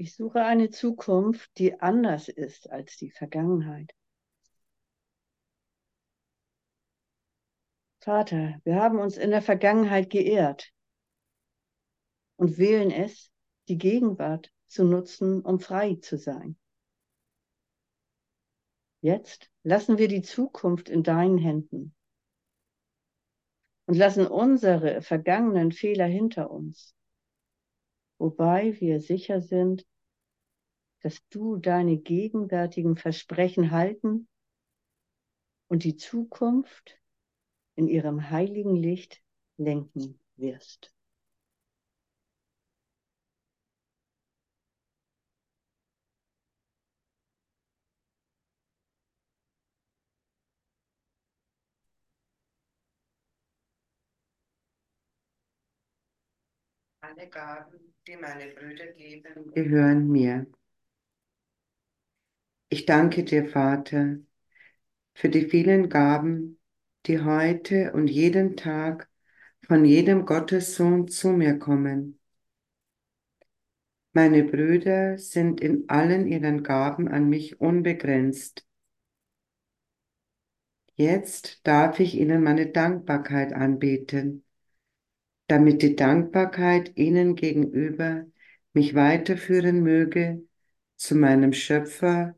Ich 0.00 0.14
suche 0.14 0.44
eine 0.44 0.70
Zukunft, 0.70 1.50
die 1.58 1.80
anders 1.80 2.28
ist 2.28 2.70
als 2.70 2.96
die 2.96 3.10
Vergangenheit. 3.10 3.92
Vater, 7.98 8.60
wir 8.62 8.76
haben 8.76 9.00
uns 9.00 9.16
in 9.16 9.30
der 9.30 9.42
Vergangenheit 9.42 10.08
geehrt 10.08 10.72
und 12.36 12.58
wählen 12.58 12.92
es, 12.92 13.32
die 13.66 13.76
Gegenwart 13.76 14.52
zu 14.68 14.84
nutzen, 14.84 15.42
um 15.42 15.58
frei 15.58 15.96
zu 15.96 16.16
sein. 16.16 16.56
Jetzt 19.00 19.50
lassen 19.64 19.98
wir 19.98 20.06
die 20.06 20.22
Zukunft 20.22 20.88
in 20.88 21.02
deinen 21.02 21.38
Händen 21.38 21.92
und 23.86 23.96
lassen 23.96 24.28
unsere 24.28 25.02
vergangenen 25.02 25.72
Fehler 25.72 26.06
hinter 26.06 26.52
uns 26.52 26.94
wobei 28.18 28.78
wir 28.80 29.00
sicher 29.00 29.40
sind, 29.40 29.86
dass 31.02 31.26
du 31.28 31.56
deine 31.56 31.96
gegenwärtigen 31.96 32.96
Versprechen 32.96 33.70
halten 33.70 34.28
und 35.68 35.84
die 35.84 35.96
Zukunft 35.96 36.98
in 37.76 37.88
ihrem 37.88 38.30
heiligen 38.30 38.74
Licht 38.74 39.22
lenken 39.56 40.18
wirst. 40.36 40.92
Alle 57.00 57.28
Gaben, 57.28 57.94
die 58.06 58.16
meine 58.16 58.52
Brüder 58.52 58.88
geben, 58.88 59.52
gehören 59.52 60.08
mir. 60.08 60.46
Ich 62.68 62.86
danke 62.86 63.24
dir, 63.24 63.46
Vater, 63.46 64.18
für 65.14 65.28
die 65.28 65.48
vielen 65.48 65.88
Gaben, 65.88 66.58
die 67.06 67.20
heute 67.20 67.92
und 67.92 68.08
jeden 68.08 68.56
Tag 68.56 69.08
von 69.66 69.84
jedem 69.84 70.26
Gottessohn 70.26 71.08
zu 71.08 71.30
mir 71.30 71.58
kommen. 71.58 72.18
Meine 74.12 74.44
Brüder 74.44 75.18
sind 75.18 75.60
in 75.60 75.88
allen 75.88 76.26
ihren 76.26 76.62
Gaben 76.62 77.08
an 77.08 77.28
mich 77.28 77.60
unbegrenzt. 77.60 78.66
Jetzt 80.94 81.66
darf 81.66 82.00
ich 82.00 82.16
ihnen 82.16 82.42
meine 82.42 82.66
Dankbarkeit 82.70 83.52
anbieten 83.52 84.44
damit 85.48 85.82
die 85.82 85.96
Dankbarkeit 85.96 86.96
ihnen 86.96 87.34
gegenüber 87.34 88.26
mich 88.74 88.94
weiterführen 88.94 89.82
möge 89.82 90.46
zu 90.96 91.16
meinem 91.16 91.52
Schöpfer 91.52 92.36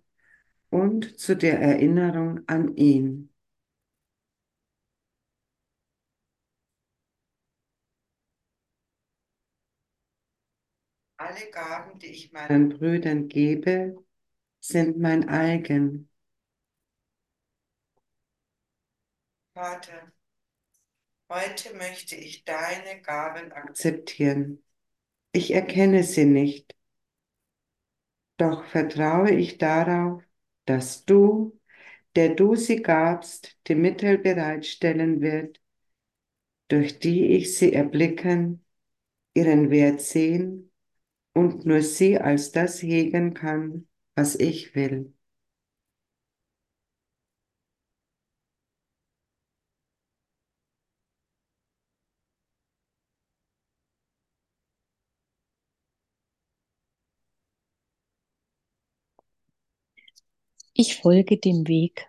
und 0.70 1.18
zu 1.18 1.36
der 1.36 1.60
Erinnerung 1.60 2.40
an 2.48 2.74
ihn. 2.76 3.30
Alle 11.18 11.50
Gaben, 11.52 11.98
die 12.00 12.06
ich 12.06 12.32
meinen 12.32 12.70
Brüdern 12.70 13.28
gebe, 13.28 13.96
sind 14.60 14.98
mein 14.98 15.28
eigen. 15.28 16.08
Vater, 19.54 20.12
Heute 21.30 21.74
möchte 21.76 22.14
ich 22.16 22.44
deine 22.44 23.00
Gaben 23.02 23.52
akzeptieren. 23.52 24.62
Ich 25.32 25.52
erkenne 25.52 26.04
sie 26.04 26.26
nicht, 26.26 26.74
doch 28.38 28.64
vertraue 28.64 29.30
ich 29.30 29.56
darauf, 29.58 30.20
dass 30.70 31.04
du, 31.04 31.58
der 32.14 32.36
du 32.36 32.54
sie 32.54 32.80
gabst, 32.80 33.58
die 33.66 33.74
Mittel 33.74 34.18
bereitstellen 34.18 35.20
wird, 35.20 35.60
durch 36.68 37.00
die 37.00 37.26
ich 37.34 37.56
sie 37.58 37.72
erblicken, 37.72 38.64
ihren 39.34 39.70
Wert 39.70 40.00
sehen 40.00 40.70
und 41.34 41.66
nur 41.66 41.82
sie 41.82 42.18
als 42.18 42.52
das 42.52 42.82
hegen 42.82 43.34
kann, 43.34 43.88
was 44.14 44.36
ich 44.36 44.76
will. 44.76 45.12
Ich 60.82 60.96
folge 60.96 61.36
dem 61.36 61.68
Weg, 61.68 62.08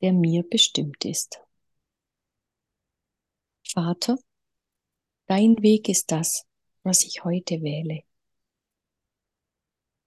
der 0.00 0.12
mir 0.12 0.44
bestimmt 0.48 1.04
ist. 1.04 1.40
Vater, 3.64 4.16
dein 5.26 5.60
Weg 5.60 5.88
ist 5.88 6.12
das, 6.12 6.46
was 6.84 7.02
ich 7.02 7.24
heute 7.24 7.62
wähle. 7.62 8.04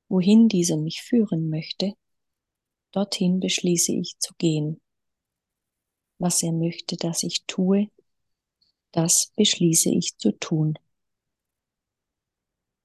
Wohin 0.07 0.47
dieser 0.47 0.77
mich 0.77 1.01
führen 1.01 1.49
möchte, 1.49 1.91
dorthin 2.93 3.41
beschließe 3.41 3.91
ich 3.91 4.17
zu 4.17 4.33
gehen. 4.37 4.79
Was 6.19 6.41
er 6.41 6.53
möchte, 6.53 6.95
dass 6.95 7.23
ich 7.23 7.43
tue, 7.47 7.89
das 8.93 9.33
beschließe 9.35 9.89
ich 9.89 10.15
zu 10.15 10.31
tun. 10.39 10.79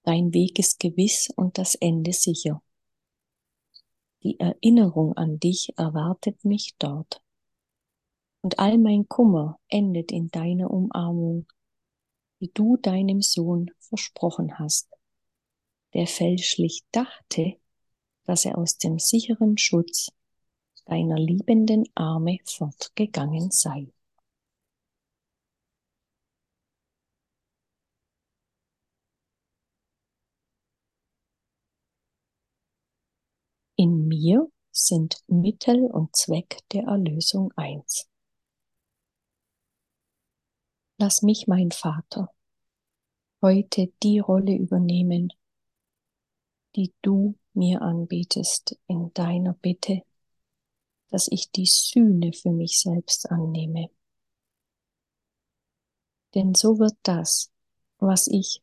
Dein 0.02 0.34
Weg 0.34 0.58
ist 0.58 0.80
gewiss 0.80 1.28
und 1.36 1.56
das 1.58 1.76
Ende 1.76 2.12
sicher. 2.12 2.60
Die 4.24 4.40
Erinnerung 4.40 5.16
an 5.16 5.38
dich 5.38 5.74
erwartet 5.76 6.44
mich 6.44 6.74
dort. 6.78 7.22
Und 8.40 8.58
all 8.58 8.78
mein 8.78 9.06
Kummer 9.06 9.58
endet 9.68 10.12
in 10.12 10.30
deiner 10.30 10.70
Umarmung, 10.70 11.46
die 12.40 12.50
du 12.52 12.76
deinem 12.76 13.20
Sohn 13.22 13.70
versprochen 13.78 14.58
hast, 14.58 14.88
der 15.92 16.06
fälschlich 16.06 16.84
dachte, 16.90 17.58
dass 18.24 18.44
er 18.44 18.58
aus 18.58 18.78
dem 18.78 18.98
sicheren 18.98 19.58
Schutz 19.58 20.10
deiner 20.86 21.18
liebenden 21.18 21.84
Arme 21.94 22.38
fortgegangen 22.44 23.50
sei. 23.50 23.93
Wir 34.24 34.50
sind 34.70 35.22
Mittel 35.26 35.84
und 35.84 36.16
Zweck 36.16 36.60
der 36.72 36.84
Erlösung 36.84 37.52
eins. 37.56 38.08
Lass 40.96 41.20
mich, 41.20 41.46
mein 41.46 41.72
Vater, 41.72 42.32
heute 43.42 43.92
die 44.02 44.20
Rolle 44.20 44.56
übernehmen, 44.56 45.30
die 46.74 46.94
du 47.02 47.34
mir 47.52 47.82
anbietest 47.82 48.78
in 48.86 49.12
deiner 49.12 49.52
Bitte, 49.52 50.00
dass 51.10 51.28
ich 51.28 51.50
die 51.50 51.66
Sühne 51.66 52.32
für 52.32 52.50
mich 52.50 52.80
selbst 52.80 53.30
annehme. 53.30 53.90
Denn 56.34 56.54
so 56.54 56.78
wird 56.78 56.96
das, 57.02 57.52
was 57.98 58.26
ich, 58.28 58.62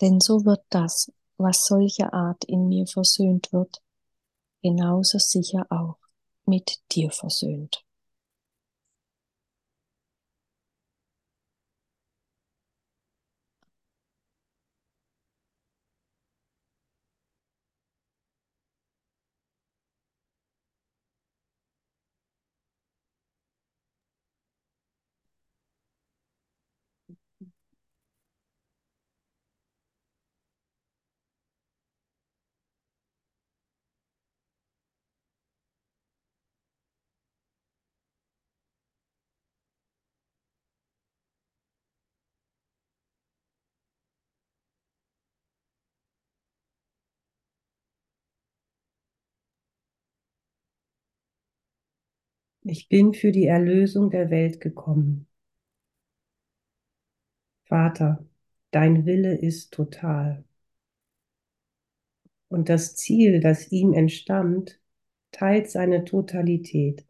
denn 0.00 0.20
so 0.20 0.44
wird 0.44 0.64
das, 0.68 1.12
was 1.38 1.66
solcher 1.66 2.14
Art 2.14 2.44
in 2.44 2.68
mir 2.68 2.86
versöhnt 2.86 3.52
wird, 3.52 3.81
genauso 4.62 5.18
sicher 5.18 5.66
auch 5.70 5.96
mit 6.46 6.80
dir 6.92 7.10
versöhnt. 7.10 7.84
Ich 52.64 52.88
bin 52.88 53.14
für 53.14 53.30
die 53.32 53.46
Erlösung 53.46 54.10
der 54.10 54.30
Welt 54.30 54.60
gekommen. 54.60 55.28
Vater, 57.64 58.24
dein 58.70 59.04
Wille 59.04 59.36
ist 59.36 59.72
total. 59.72 60.44
Und 62.48 62.68
das 62.68 62.94
Ziel, 62.94 63.40
das 63.40 63.72
ihm 63.72 63.94
entstammt, 63.94 64.78
teilt 65.32 65.70
seine 65.70 66.04
Totalität. 66.04 67.04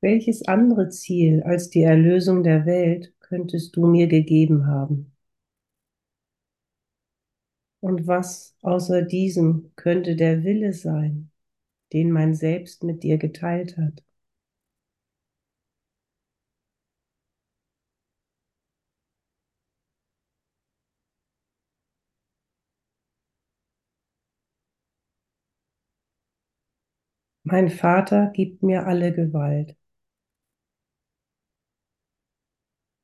Welches 0.00 0.46
andere 0.46 0.88
Ziel 0.88 1.42
als 1.42 1.70
die 1.70 1.82
Erlösung 1.82 2.42
der 2.42 2.66
Welt 2.66 3.14
könntest 3.20 3.76
du 3.76 3.86
mir 3.86 4.06
gegeben 4.06 4.66
haben? 4.66 5.12
Und 7.80 8.06
was 8.06 8.54
außer 8.62 9.02
diesem 9.02 9.72
könnte 9.76 10.16
der 10.16 10.44
Wille 10.44 10.72
sein, 10.72 11.30
den 11.92 12.10
mein 12.12 12.34
Selbst 12.34 12.84
mit 12.84 13.02
dir 13.02 13.18
geteilt 13.18 13.76
hat? 13.76 14.02
Mein 27.44 27.70
Vater 27.70 28.26
gibt 28.34 28.62
mir 28.62 28.86
alle 28.86 29.10
Gewalt. 29.14 29.74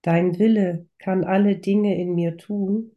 Dein 0.02 0.38
Wille 0.38 0.86
kann 1.00 1.24
alle 1.24 1.56
Dinge 1.58 2.00
in 2.00 2.14
mir 2.14 2.36
tun 2.36 2.92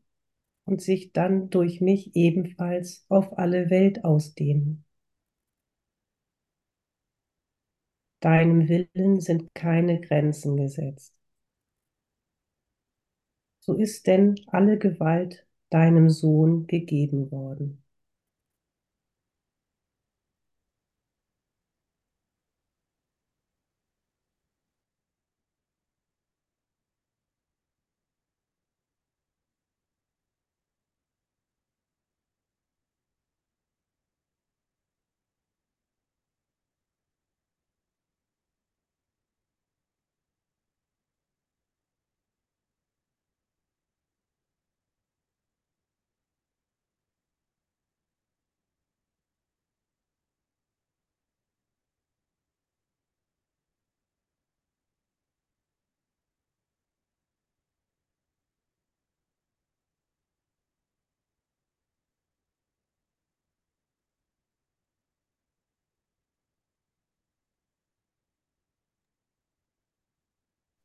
und 0.66 0.82
sich 0.82 1.14
dann 1.14 1.52
durch 1.52 1.82
mich 1.82 2.16
ebenfalls 2.16 3.06
auf 3.10 3.38
alle 3.38 3.70
Welt 3.72 4.06
ausdehnen. 4.06 4.85
Deinem 8.26 8.68
Willen 8.68 9.22
sind 9.22 9.56
keine 9.56 10.02
Grenzen 10.02 10.58
gesetzt. 10.58 11.14
So 13.60 13.76
ist 13.76 14.08
denn 14.08 14.36
alle 14.48 14.80
Gewalt 14.80 15.46
deinem 15.70 16.10
Sohn 16.10 16.66
gegeben 16.68 17.32
worden. 17.32 17.85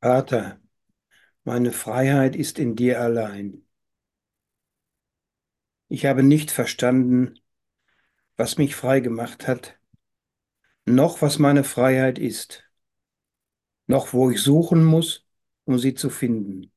Vater, 0.03 0.61
meine 1.45 1.73
Freiheit 1.73 2.37
ist 2.37 2.59
in 2.59 2.77
dir 2.77 3.01
allein. 3.01 3.67
Ich 5.89 6.07
habe 6.07 6.23
nicht 6.23 6.51
verstanden, 6.51 7.39
was 8.37 8.59
mich 8.59 8.75
frei 8.77 9.01
gemacht 9.01 9.47
hat, 9.47 9.79
noch 10.85 11.23
was 11.23 11.39
meine 11.39 11.65
Freiheit 11.65 12.19
ist, 12.19 12.65
noch 13.87 14.13
wo 14.15 14.31
ich 14.31 14.41
suchen 14.43 14.85
muss, 14.85 15.27
um 15.65 15.79
sie 15.79 15.93
zu 15.95 16.09
finden. 16.11 16.73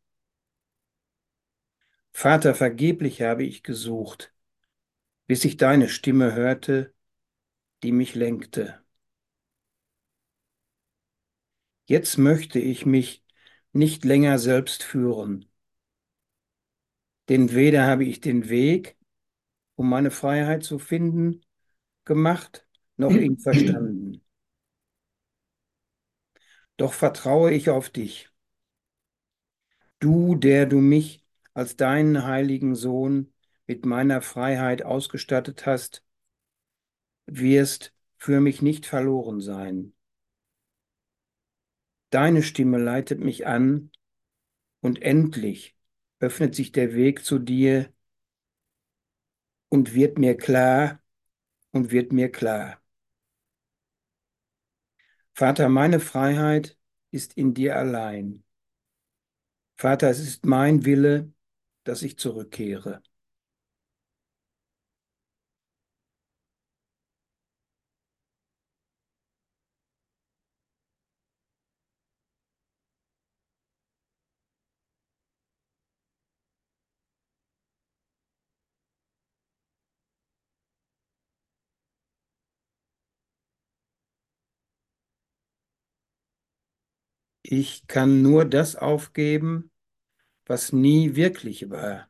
Vater, 2.14 2.56
vergeblich 2.56 3.22
habe 3.22 3.44
ich 3.44 3.62
gesucht, 3.62 4.34
bis 5.28 5.46
ich 5.46 5.58
deine 5.58 5.90
Stimme 5.90 6.34
hörte, 6.36 6.94
die 7.84 7.94
mich 7.94 8.16
lenkte. 8.16 8.83
Jetzt 11.94 12.18
möchte 12.18 12.58
ich 12.58 12.88
mich 12.88 13.24
nicht 13.72 14.04
länger 14.04 14.40
selbst 14.40 14.82
führen. 14.82 15.46
Denn 17.30 17.54
weder 17.54 17.86
habe 17.86 18.04
ich 18.04 18.20
den 18.20 18.50
Weg, 18.50 18.98
um 19.76 19.90
meine 19.90 20.10
Freiheit 20.10 20.64
zu 20.64 20.80
finden, 20.80 21.46
gemacht, 22.04 22.68
noch 22.98 23.12
ihn 23.12 23.38
verstanden. 23.38 24.24
Doch 26.78 26.94
vertraue 26.94 27.54
ich 27.54 27.70
auf 27.70 27.92
dich. 27.92 28.32
Du, 30.00 30.34
der 30.34 30.66
du 30.66 30.80
mich 30.80 31.24
als 31.54 31.76
deinen 31.76 32.26
heiligen 32.26 32.74
Sohn 32.74 33.32
mit 33.68 33.86
meiner 33.86 34.24
Freiheit 34.24 34.82
ausgestattet 34.82 35.68
hast, 35.68 36.04
wirst 37.28 37.94
für 38.18 38.42
mich 38.42 38.64
nicht 38.64 38.88
verloren 38.88 39.42
sein. 39.42 39.94
Deine 42.14 42.44
Stimme 42.44 42.78
leitet 42.78 43.22
mich 43.22 43.48
an 43.48 43.90
und 44.82 45.02
endlich 45.02 45.76
öffnet 46.20 46.54
sich 46.54 46.72
der 46.72 46.94
Weg 46.94 47.26
zu 47.26 47.40
dir 47.40 47.92
und 49.70 49.96
wird 49.96 50.20
mir 50.20 50.38
klar 50.38 51.02
und 51.72 51.90
wird 51.90 52.12
mir 52.12 52.32
klar. 52.32 52.80
Vater, 55.34 55.70
meine 55.70 56.00
Freiheit 56.00 56.78
ist 57.10 57.34
in 57.34 57.56
dir 57.56 57.78
allein. 57.78 58.44
Vater, 59.76 60.12
es 60.12 60.20
ist 60.20 60.46
mein 60.46 60.86
Wille, 60.86 61.34
dass 61.84 62.04
ich 62.04 62.20
zurückkehre. 62.20 63.02
Ich 87.56 87.86
kann 87.86 88.24
nur 88.24 88.46
das 88.46 88.76
aufgeben, 88.76 89.70
was 90.48 90.74
nie 90.74 91.16
wirklich 91.16 91.70
war. 91.70 92.10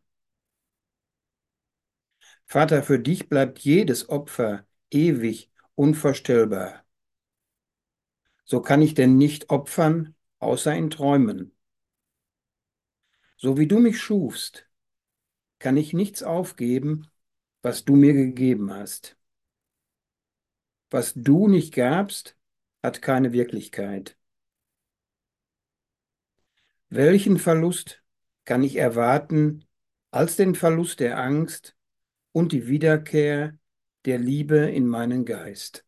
Vater, 2.46 2.82
für 2.82 2.98
dich 2.98 3.28
bleibt 3.28 3.60
jedes 3.60 4.08
Opfer 4.08 4.66
ewig 4.90 5.52
unvorstellbar. 5.76 6.86
So 8.46 8.62
kann 8.62 8.82
ich 8.82 8.94
denn 8.94 9.18
nicht 9.18 9.50
opfern, 9.50 10.16
außer 10.40 10.74
in 10.74 10.90
Träumen. 10.90 11.54
So 13.36 13.58
wie 13.58 13.68
du 13.68 13.80
mich 13.80 14.00
schufst, 14.00 14.66
kann 15.60 15.76
ich 15.76 15.92
nichts 15.92 16.24
aufgeben, 16.24 17.12
was 17.62 17.84
du 17.84 17.98
mir 17.98 18.14
gegeben 18.14 18.74
hast. 18.74 19.18
Was 20.90 21.14
du 21.14 21.50
nicht 21.50 21.74
gabst, 21.74 22.38
hat 22.82 23.02
keine 23.02 23.34
Wirklichkeit. 23.34 24.18
Welchen 26.96 27.40
Verlust 27.40 28.04
kann 28.46 28.62
ich 28.62 28.76
erwarten 28.76 29.66
als 30.12 30.36
den 30.36 30.54
Verlust 30.54 31.00
der 31.00 31.18
Angst 31.18 31.76
und 32.32 32.52
die 32.52 32.68
Wiederkehr 32.68 33.58
der 34.06 34.20
Liebe 34.20 34.58
in 34.70 34.86
meinen 34.88 35.26
Geist? 35.26 35.86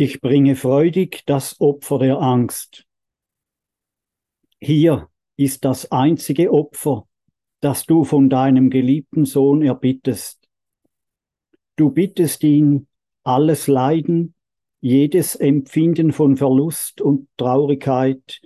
Ich 0.00 0.20
bringe 0.20 0.54
freudig 0.54 1.24
das 1.26 1.60
Opfer 1.60 1.98
der 1.98 2.20
Angst. 2.20 2.86
Hier 4.60 5.08
ist 5.36 5.64
das 5.64 5.90
einzige 5.90 6.52
Opfer, 6.52 7.08
das 7.58 7.84
du 7.84 8.04
von 8.04 8.30
deinem 8.30 8.70
geliebten 8.70 9.24
Sohn 9.24 9.60
erbittest. 9.60 10.48
Du 11.74 11.90
bittest 11.90 12.44
ihn, 12.44 12.86
alles 13.24 13.66
Leiden, 13.66 14.36
jedes 14.80 15.34
Empfinden 15.34 16.12
von 16.12 16.36
Verlust 16.36 17.00
und 17.00 17.26
Traurigkeit, 17.36 18.40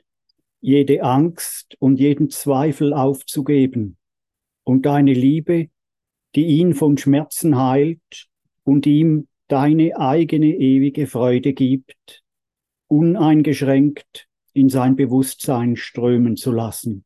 jede 0.63 1.03
Angst 1.03 1.77
und 1.79 2.01
jeden 2.01 2.31
Zweifel 2.31 2.95
aufzugeben 2.95 3.99
und 4.65 4.87
deine 4.87 5.13
Liebe, 5.13 5.69
die 6.35 6.47
ihn 6.47 6.73
von 6.73 6.97
Schmerzen 6.97 7.59
heilt 7.59 8.31
und 8.65 8.87
ihm 8.87 9.29
deine 9.53 9.99
eigene 9.99 10.47
ewige 10.47 11.07
Freude 11.07 11.53
gibt, 11.53 12.25
uneingeschränkt 12.89 14.27
in 14.55 14.71
sein 14.71 14.97
Bewusstsein 14.97 15.77
strömen 15.77 16.37
zu 16.39 16.53
lassen. 16.53 17.05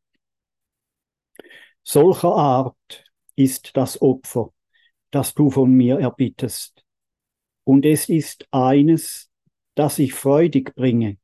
Solcher 1.83 2.33
Art 2.33 3.03
ist 3.35 3.75
das 3.75 4.01
Opfer, 4.01 4.53
das 5.11 5.33
du 5.33 5.49
von 5.49 5.73
mir 5.73 5.99
erbittest. 5.99 6.85
Und 7.65 7.85
es 7.85 8.07
ist 8.07 8.47
eines, 8.51 9.29
das 9.75 9.99
ich 9.99 10.13
freudig 10.13 10.73
bringe. 10.73 11.17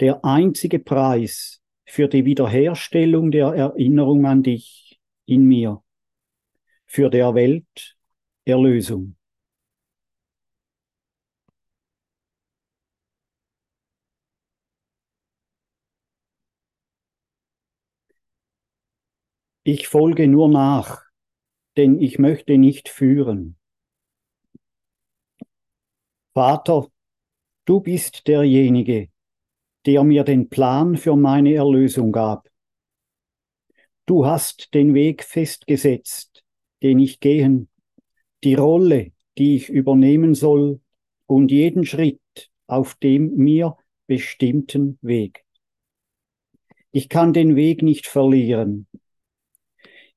Der 0.00 0.24
einzige 0.24 0.80
Preis 0.80 1.62
für 1.84 2.08
die 2.08 2.24
Wiederherstellung 2.24 3.30
der 3.30 3.54
Erinnerung 3.54 4.26
an 4.26 4.42
dich 4.42 5.00
in 5.26 5.44
mir, 5.44 5.84
für 6.86 7.10
der 7.10 7.32
Welt 7.36 7.96
Erlösung. 8.44 9.14
Ich 19.72 19.86
folge 19.86 20.26
nur 20.26 20.48
nach, 20.48 21.00
denn 21.76 22.00
ich 22.00 22.18
möchte 22.18 22.58
nicht 22.58 22.88
führen. 22.88 23.56
Vater, 26.34 26.88
du 27.66 27.78
bist 27.78 28.26
derjenige, 28.26 29.10
der 29.86 30.02
mir 30.02 30.24
den 30.24 30.48
Plan 30.48 30.96
für 30.96 31.14
meine 31.14 31.54
Erlösung 31.54 32.10
gab. 32.10 32.48
Du 34.06 34.26
hast 34.26 34.74
den 34.74 34.92
Weg 34.92 35.22
festgesetzt, 35.22 36.42
den 36.82 36.98
ich 36.98 37.20
gehen, 37.20 37.68
die 38.42 38.54
Rolle, 38.56 39.12
die 39.38 39.54
ich 39.54 39.68
übernehmen 39.68 40.34
soll 40.34 40.80
und 41.26 41.52
jeden 41.52 41.84
Schritt 41.84 42.50
auf 42.66 42.96
dem 42.96 43.36
mir 43.36 43.76
bestimmten 44.08 44.98
Weg. 45.00 45.44
Ich 46.90 47.08
kann 47.08 47.32
den 47.32 47.54
Weg 47.54 47.82
nicht 47.84 48.08
verlieren, 48.08 48.88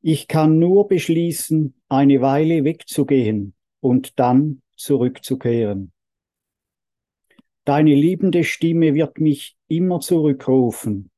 ich 0.05 0.27
kann 0.27 0.59
nur 0.59 0.89
beschließen, 0.89 1.73
eine 1.87 2.19
Weile 2.19 2.65
wegzugehen 2.65 3.55
und 3.79 4.19
dann 4.19 4.61
zurückzukehren. 4.75 5.93
Deine 7.63 7.95
liebende 7.95 8.43
Stimme 8.43 8.95
wird 8.95 9.19
mich 9.21 9.55
immer 9.69 10.01
zurückrufen 10.01 11.09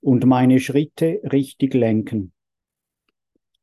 und 0.00 0.26
meine 0.26 0.58
Schritte 0.58 1.20
richtig 1.32 1.74
lenken. 1.74 2.32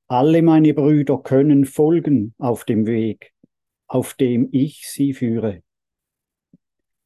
Alle 0.07 0.41
meine 0.41 0.73
Brüder 0.73 1.17
können 1.21 1.65
folgen 1.65 2.33
auf 2.37 2.63
dem 2.63 2.87
Weg, 2.87 3.33
auf 3.85 4.13
dem 4.13 4.47
ich 4.53 4.87
sie 4.87 5.13
führe. 5.13 5.61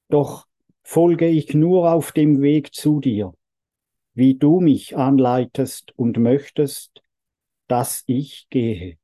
Doch 0.09 0.45
folge 0.83 1.27
ich 1.27 1.55
nur 1.55 1.91
auf 1.91 2.11
dem 2.11 2.39
Weg 2.43 2.75
zu 2.75 2.99
dir, 2.99 3.33
wie 4.13 4.35
du 4.35 4.59
mich 4.59 4.95
anleitest 4.95 5.97
und 5.97 6.19
möchtest, 6.19 7.02
dass 7.67 8.03
ich 8.07 8.47
gehe. 8.49 8.97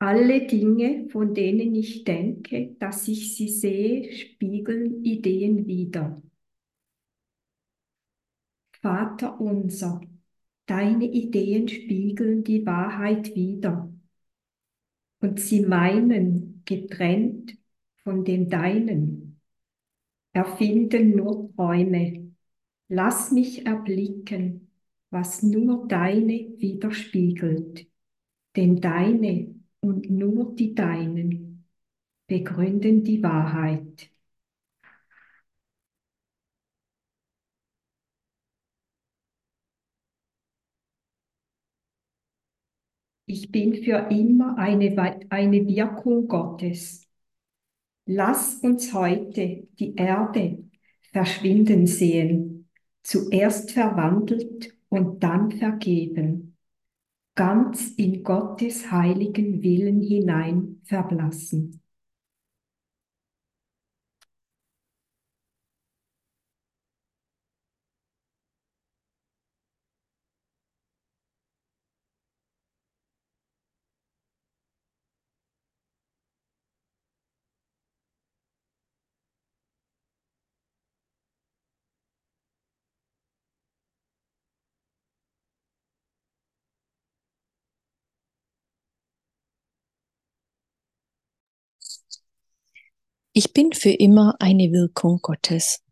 Alle 0.00 0.46
Dinge, 0.46 1.08
von 1.10 1.34
denen 1.34 1.74
ich 1.74 2.04
denke, 2.04 2.76
dass 2.78 3.08
ich 3.08 3.36
sie 3.36 3.48
sehe, 3.48 4.12
spiegeln 4.12 5.02
Ideen 5.04 5.66
wider. 5.66 6.22
Vater 8.80 9.40
unser, 9.40 10.00
deine 10.66 11.04
Ideen 11.04 11.66
spiegeln 11.66 12.44
die 12.44 12.64
Wahrheit 12.64 13.34
wider. 13.34 13.92
Und 15.20 15.40
sie 15.40 15.66
meinen, 15.66 16.62
getrennt 16.64 17.56
von 18.04 18.24
dem 18.24 18.48
Deinen, 18.48 19.40
erfinden 20.32 21.16
nur 21.16 21.52
Träume. 21.56 22.34
Lass 22.88 23.32
mich 23.32 23.66
erblicken, 23.66 24.70
was 25.10 25.42
nur 25.42 25.88
deine 25.88 26.52
widerspiegelt. 26.58 27.88
Denn 28.54 28.80
deine 28.80 29.57
und 29.80 30.10
nur 30.10 30.54
die 30.54 30.74
Deinen 30.74 31.64
begründen 32.28 33.04
die 33.04 33.22
Wahrheit. 33.22 34.10
Ich 43.26 43.52
bin 43.52 43.74
für 43.84 44.08
immer 44.10 44.56
eine, 44.58 44.96
eine 45.30 45.66
Wirkung 45.68 46.26
Gottes. 46.28 47.06
Lass 48.06 48.56
uns 48.56 48.92
heute 48.92 49.68
die 49.78 49.94
Erde 49.94 50.64
verschwinden 51.12 51.86
sehen, 51.86 52.68
zuerst 53.04 53.70
verwandelt 53.72 54.74
und 54.88 55.22
dann 55.22 55.52
vergeben. 55.52 56.47
Ganz 57.38 57.92
in 57.96 58.24
Gottes 58.24 58.90
heiligen 58.90 59.62
Willen 59.62 60.00
hinein 60.00 60.80
verblassen. 60.82 61.80
Ich 93.40 93.52
bin 93.52 93.72
für 93.72 93.92
immer 93.92 94.34
eine 94.40 94.72
Wirkung 94.72 95.20
Gottes. 95.22 95.84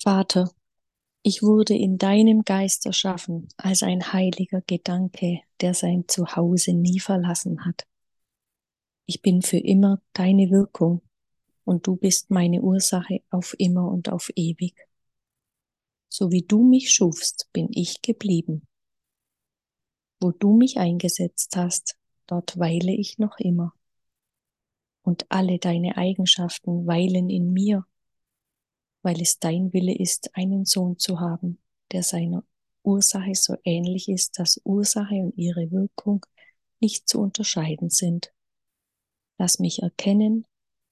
Vater, 0.00 0.48
ich 1.24 1.42
wurde 1.42 1.74
in 1.74 1.98
deinem 1.98 2.44
Geist 2.44 2.86
erschaffen 2.86 3.48
als 3.56 3.82
ein 3.82 4.12
heiliger 4.12 4.60
Gedanke, 4.60 5.40
der 5.60 5.74
sein 5.74 6.04
Zuhause 6.06 6.72
nie 6.72 7.00
verlassen 7.00 7.64
hat. 7.64 7.88
Ich 9.06 9.22
bin 9.22 9.42
für 9.42 9.58
immer 9.58 10.00
deine 10.12 10.52
Wirkung 10.52 11.02
und 11.64 11.88
du 11.88 11.96
bist 11.96 12.30
meine 12.30 12.62
Ursache 12.62 13.22
auf 13.30 13.56
immer 13.58 13.88
und 13.88 14.08
auf 14.08 14.30
ewig. 14.36 14.86
So 16.08 16.30
wie 16.30 16.42
du 16.42 16.62
mich 16.62 16.94
schufst, 16.94 17.48
bin 17.52 17.70
ich 17.72 18.02
geblieben. 18.02 18.68
Wo 20.20 20.30
du 20.30 20.56
mich 20.56 20.78
eingesetzt 20.78 21.56
hast, 21.56 21.96
dort 22.28 22.56
weile 22.56 22.92
ich 22.92 23.18
noch 23.18 23.36
immer 23.40 23.74
und 25.04 25.30
alle 25.30 25.58
deine 25.58 25.96
Eigenschaften 25.96 26.86
weilen 26.86 27.28
in 27.28 27.52
mir, 27.52 27.84
weil 29.02 29.20
es 29.20 29.38
dein 29.38 29.72
Wille 29.72 29.96
ist, 29.96 30.30
einen 30.34 30.64
Sohn 30.64 30.98
zu 30.98 31.20
haben, 31.20 31.60
der 31.92 32.02
seiner 32.02 32.42
Ursache 32.82 33.34
so 33.34 33.54
ähnlich 33.64 34.08
ist, 34.08 34.38
dass 34.38 34.60
Ursache 34.64 35.14
und 35.16 35.36
ihre 35.36 35.70
Wirkung 35.70 36.24
nicht 36.80 37.08
zu 37.08 37.20
unterscheiden 37.20 37.90
sind. 37.90 38.32
Lass 39.38 39.58
mich 39.58 39.82
erkennen, 39.82 40.46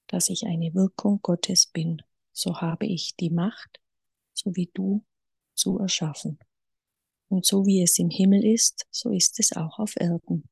dass 0.07 0.29
ich 0.29 0.45
eine 0.45 0.73
Wirkung 0.75 1.19
Gottes 1.21 1.65
bin, 1.65 2.01
so 2.31 2.61
habe 2.61 2.85
ich 2.85 3.15
die 3.15 3.31
Macht, 3.31 3.81
so 4.33 4.55
wie 4.55 4.69
du, 4.73 5.03
zu 5.55 5.79
erschaffen. 5.79 6.39
Und 7.29 7.45
so 7.45 7.65
wie 7.65 7.81
es 7.81 7.97
im 7.97 8.11
Himmel 8.11 8.45
ist, 8.45 8.85
so 8.91 9.09
ist 9.09 9.39
es 9.39 9.55
auch 9.55 9.79
auf 9.79 9.95
Erden. 9.95 10.43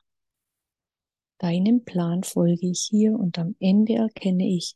Deinem 1.41 1.83
Plan 1.83 2.21
folge 2.21 2.67
ich 2.67 2.87
hier 2.91 3.17
und 3.17 3.39
am 3.39 3.55
Ende 3.59 3.95
erkenne 3.95 4.47
ich, 4.47 4.75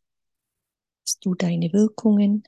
dass 1.03 1.19
du 1.19 1.35
deine 1.35 1.71
Wirkungen 1.73 2.43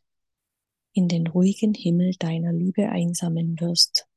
in 0.93 1.07
den 1.07 1.27
ruhigen 1.27 1.75
Himmel 1.75 2.15
deiner 2.17 2.51
Liebe 2.51 2.89
einsammeln 2.89 3.59
wirst, 3.59 4.07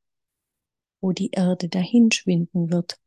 wo 1.01 1.11
die 1.11 1.29
Erde 1.29 1.69
dahinschwinden 1.69 2.71
wird 2.71 2.99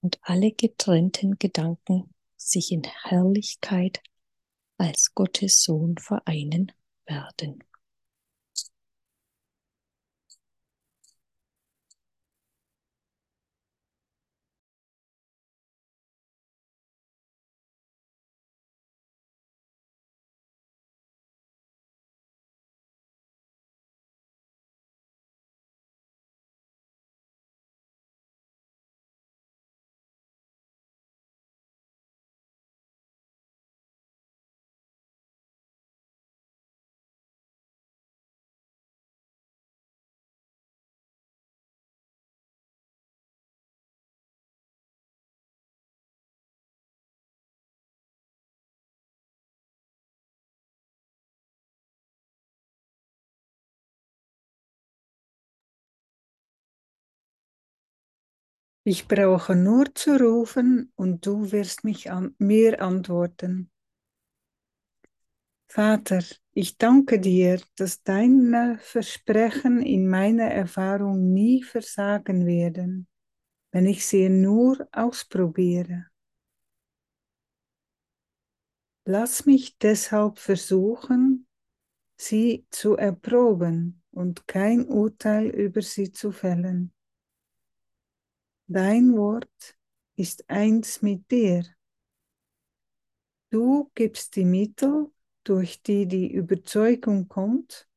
und 0.00 0.18
alle 0.22 0.50
getrennten 0.50 1.38
Gedanken 1.38 2.12
sich 2.36 2.72
in 2.72 2.82
Herrlichkeit 2.82 4.02
als 4.78 5.14
Gottes 5.14 5.62
Sohn 5.62 5.96
vereinen 5.96 6.72
werden. 7.06 7.62
Ich 58.90 59.06
brauche 59.06 59.54
nur 59.54 59.94
zu 59.94 60.16
rufen 60.16 60.90
und 60.96 61.26
du 61.26 61.52
wirst 61.52 61.84
mich 61.84 62.10
an, 62.10 62.34
mir 62.38 62.80
antworten. 62.80 63.70
Vater, 65.66 66.24
ich 66.54 66.78
danke 66.78 67.20
dir, 67.20 67.60
dass 67.76 68.02
deine 68.02 68.78
Versprechen 68.80 69.82
in 69.82 70.08
meiner 70.08 70.46
Erfahrung 70.46 71.34
nie 71.34 71.62
versagen 71.62 72.46
werden, 72.46 73.08
wenn 73.72 73.84
ich 73.84 74.06
sie 74.06 74.30
nur 74.30 74.88
ausprobiere. 74.90 76.06
Lass 79.04 79.44
mich 79.44 79.76
deshalb 79.76 80.38
versuchen, 80.38 81.46
sie 82.16 82.66
zu 82.70 82.96
erproben 82.96 84.02
und 84.12 84.48
kein 84.48 84.88
Urteil 84.88 85.48
über 85.48 85.82
sie 85.82 86.10
zu 86.10 86.32
fällen. 86.32 86.94
Dein 88.70 89.16
Wort 89.16 89.78
ist 90.16 90.50
eins 90.50 91.00
mit 91.00 91.30
dir. 91.30 91.64
Du 93.50 93.90
gibst 93.94 94.36
die 94.36 94.44
Mittel, 94.44 95.10
durch 95.42 95.82
die 95.82 96.06
die 96.06 96.30
Überzeugung 96.30 97.28
kommt 97.28 97.88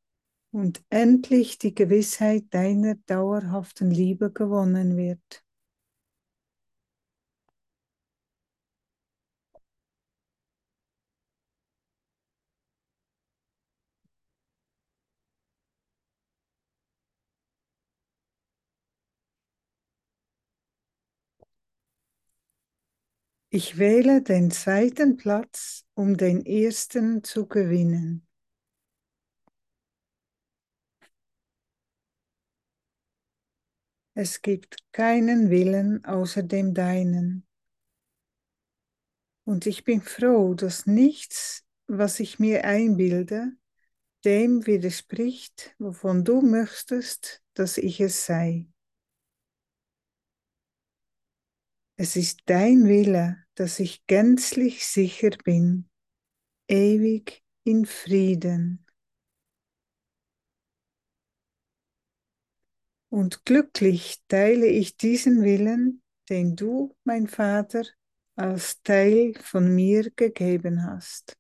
und 0.52 0.82
endlich 0.90 1.58
die 1.58 1.76
Gewissheit 1.76 2.46
deiner 2.52 2.96
dauerhaften 3.06 3.92
Liebe 3.92 4.32
gewonnen 4.32 4.96
wird. 4.96 5.44
Ich 23.54 23.78
wähle 23.78 24.22
den 24.22 24.50
zweiten 24.50 25.18
Platz, 25.18 25.86
um 25.94 26.16
den 26.16 26.46
ersten 26.46 27.22
zu 27.22 27.48
gewinnen. 27.48 28.26
Es 34.14 34.42
gibt 34.42 34.78
keinen 34.94 35.50
Willen 35.50 36.06
außer 36.06 36.44
dem 36.44 36.74
deinen. 36.74 37.46
Und 39.44 39.66
ich 39.66 39.84
bin 39.84 40.02
froh, 40.02 40.54
dass 40.54 40.86
nichts, 40.86 41.66
was 41.88 42.22
ich 42.22 42.40
mir 42.40 42.64
einbilde, 42.64 43.52
dem 44.24 44.66
widerspricht, 44.66 45.76
wovon 45.78 46.24
du 46.24 46.42
möchtest, 46.42 47.44
dass 47.54 47.78
ich 47.78 48.00
es 48.00 48.26
sei. 48.26 48.71
Es 52.04 52.16
ist 52.16 52.42
dein 52.48 52.88
Wille, 52.88 53.46
dass 53.54 53.80
ich 53.80 54.08
gänzlich 54.08 54.88
sicher 54.88 55.30
bin, 55.44 55.88
ewig 56.68 57.44
in 57.64 57.86
Frieden. 57.86 58.88
Und 63.10 63.46
glücklich 63.46 64.24
teile 64.28 64.66
ich 64.66 64.98
diesen 64.98 65.44
Willen, 65.44 66.02
den 66.28 66.56
du, 66.56 66.98
mein 67.04 67.28
Vater, 67.28 67.84
als 68.36 68.82
Teil 68.82 69.36
von 69.40 69.76
mir 69.76 70.10
gegeben 70.10 70.84
hast. 70.84 71.38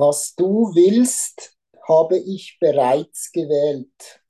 Was 0.00 0.36
du 0.36 0.72
willst, 0.76 1.58
habe 1.88 2.18
ich 2.18 2.56
bereits 2.60 3.32
gewählt. 3.32 4.22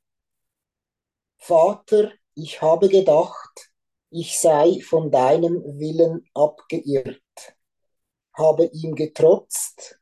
Vater, 1.36 2.10
ich 2.34 2.62
habe 2.62 2.88
gedacht, 2.88 3.70
ich 4.08 4.38
sei 4.40 4.80
von 4.80 5.10
deinem 5.10 5.62
Willen 5.78 6.26
abgeirrt, 6.32 7.20
habe 8.32 8.70
ihm 8.72 8.94
getrotzt, 8.94 10.00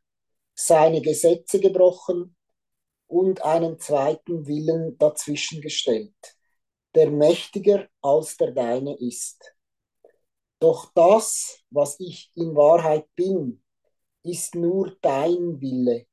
seine 0.55 1.01
Gesetze 1.03 1.59
gebrochen 1.59 2.37
und 3.09 3.45
einen 3.45 3.81
zweiten 3.81 4.47
Willen 4.47 4.97
dazwischen 4.99 5.61
gestellt, 5.61 6.37
der 6.95 7.11
mächtiger 7.11 7.89
als 8.03 8.37
der 8.37 8.53
deine 8.53 8.97
ist. 8.99 9.53
Doch 10.61 10.93
das, 10.95 11.59
was 11.71 11.99
ich 11.99 12.31
in 12.37 12.55
Wahrheit 12.55 13.09
bin, 13.17 13.65
ist 14.27 14.55
nur 14.55 14.97
dein 15.01 15.61
Wille, 15.61 16.07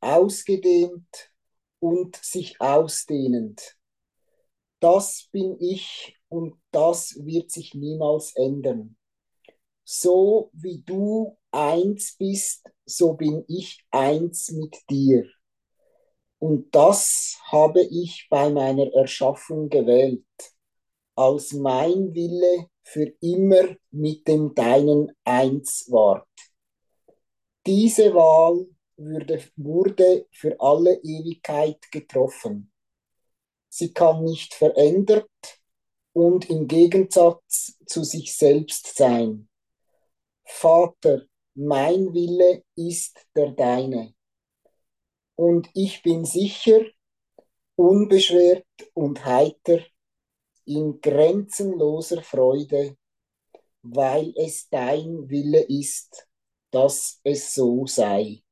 ausgedehnt 0.00 1.30
und 1.78 2.16
sich 2.16 2.60
ausdehnend. 2.60 3.76
Das 4.80 5.28
bin 5.30 5.56
ich 5.60 6.16
und 6.28 6.54
das 6.70 7.16
wird 7.24 7.50
sich 7.50 7.74
niemals 7.74 8.34
ändern. 8.34 8.96
So 9.84 10.50
wie 10.52 10.82
du 10.86 11.36
eins 11.50 12.16
bist, 12.16 12.66
so 12.86 13.14
bin 13.14 13.44
ich 13.48 13.84
eins 13.90 14.50
mit 14.50 14.76
dir. 14.88 15.26
Und 16.38 16.74
das 16.74 17.38
habe 17.50 17.82
ich 17.82 18.26
bei 18.30 18.48
meiner 18.50 18.90
Erschaffung 18.94 19.68
gewählt, 19.68 20.24
als 21.14 21.52
mein 21.52 22.14
Wille 22.14 22.68
für 22.82 23.12
immer 23.20 23.76
mit 23.90 24.26
dem 24.26 24.54
deinen 24.54 25.12
eins 25.24 25.86
ward. 25.90 26.26
Diese 27.70 28.12
Wahl 28.14 28.66
würde, 28.96 29.44
wurde 29.54 30.26
für 30.32 30.60
alle 30.60 30.94
Ewigkeit 31.04 31.78
getroffen. 31.92 32.72
Sie 33.68 33.92
kann 33.92 34.24
nicht 34.24 34.54
verändert 34.54 35.30
und 36.12 36.50
im 36.50 36.66
Gegensatz 36.66 37.78
zu 37.86 38.02
sich 38.02 38.36
selbst 38.36 38.96
sein. 38.96 39.48
Vater, 40.42 41.26
mein 41.54 42.12
Wille 42.12 42.64
ist 42.74 43.24
der 43.36 43.52
deine. 43.52 44.14
Und 45.36 45.70
ich 45.72 46.02
bin 46.02 46.24
sicher, 46.24 46.84
unbeschwert 47.76 48.66
und 48.94 49.24
heiter, 49.24 49.78
in 50.64 51.00
grenzenloser 51.00 52.20
Freude, 52.24 52.96
weil 53.82 54.34
es 54.36 54.68
dein 54.70 55.30
Wille 55.30 55.60
ist, 55.60 56.26
dass 56.70 57.20
es 57.24 57.54
so 57.54 57.86
sei. 57.86 58.42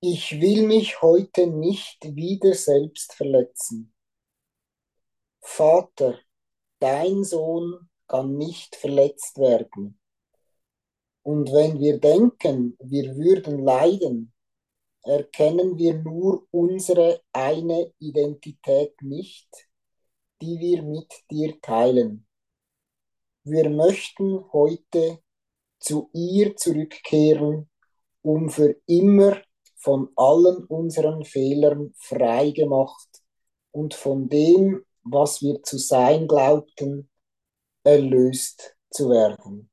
Ich 0.00 0.40
will 0.40 0.66
mich 0.66 1.02
heute 1.02 1.46
nicht 1.46 1.98
wieder 2.16 2.54
selbst 2.54 3.12
verletzen. 3.12 3.92
Vater, 5.40 6.18
dein 6.80 7.24
Sohn 7.24 7.88
kann 8.08 8.36
nicht 8.38 8.76
verletzt 8.76 9.38
werden. 9.38 9.98
Und 11.26 11.52
wenn 11.52 11.80
wir 11.80 11.98
denken, 11.98 12.76
wir 12.78 13.16
würden 13.16 13.64
leiden, 13.64 14.32
erkennen 15.02 15.76
wir 15.76 15.94
nur 15.94 16.46
unsere 16.52 17.20
eine 17.32 17.92
Identität 17.98 18.94
nicht, 19.02 19.48
die 20.40 20.60
wir 20.60 20.84
mit 20.84 21.12
dir 21.28 21.60
teilen. 21.60 22.28
Wir 23.42 23.68
möchten 23.70 24.40
heute 24.52 25.18
zu 25.80 26.10
ihr 26.12 26.54
zurückkehren, 26.54 27.68
um 28.22 28.48
für 28.48 28.76
immer 28.86 29.42
von 29.78 30.10
allen 30.14 30.62
unseren 30.66 31.24
Fehlern 31.24 31.92
frei 31.96 32.52
gemacht 32.52 33.08
und 33.72 33.94
von 33.94 34.28
dem, 34.28 34.84
was 35.02 35.42
wir 35.42 35.60
zu 35.64 35.76
sein 35.76 36.28
glaubten, 36.28 37.10
erlöst 37.82 38.76
zu 38.90 39.10
werden. 39.10 39.68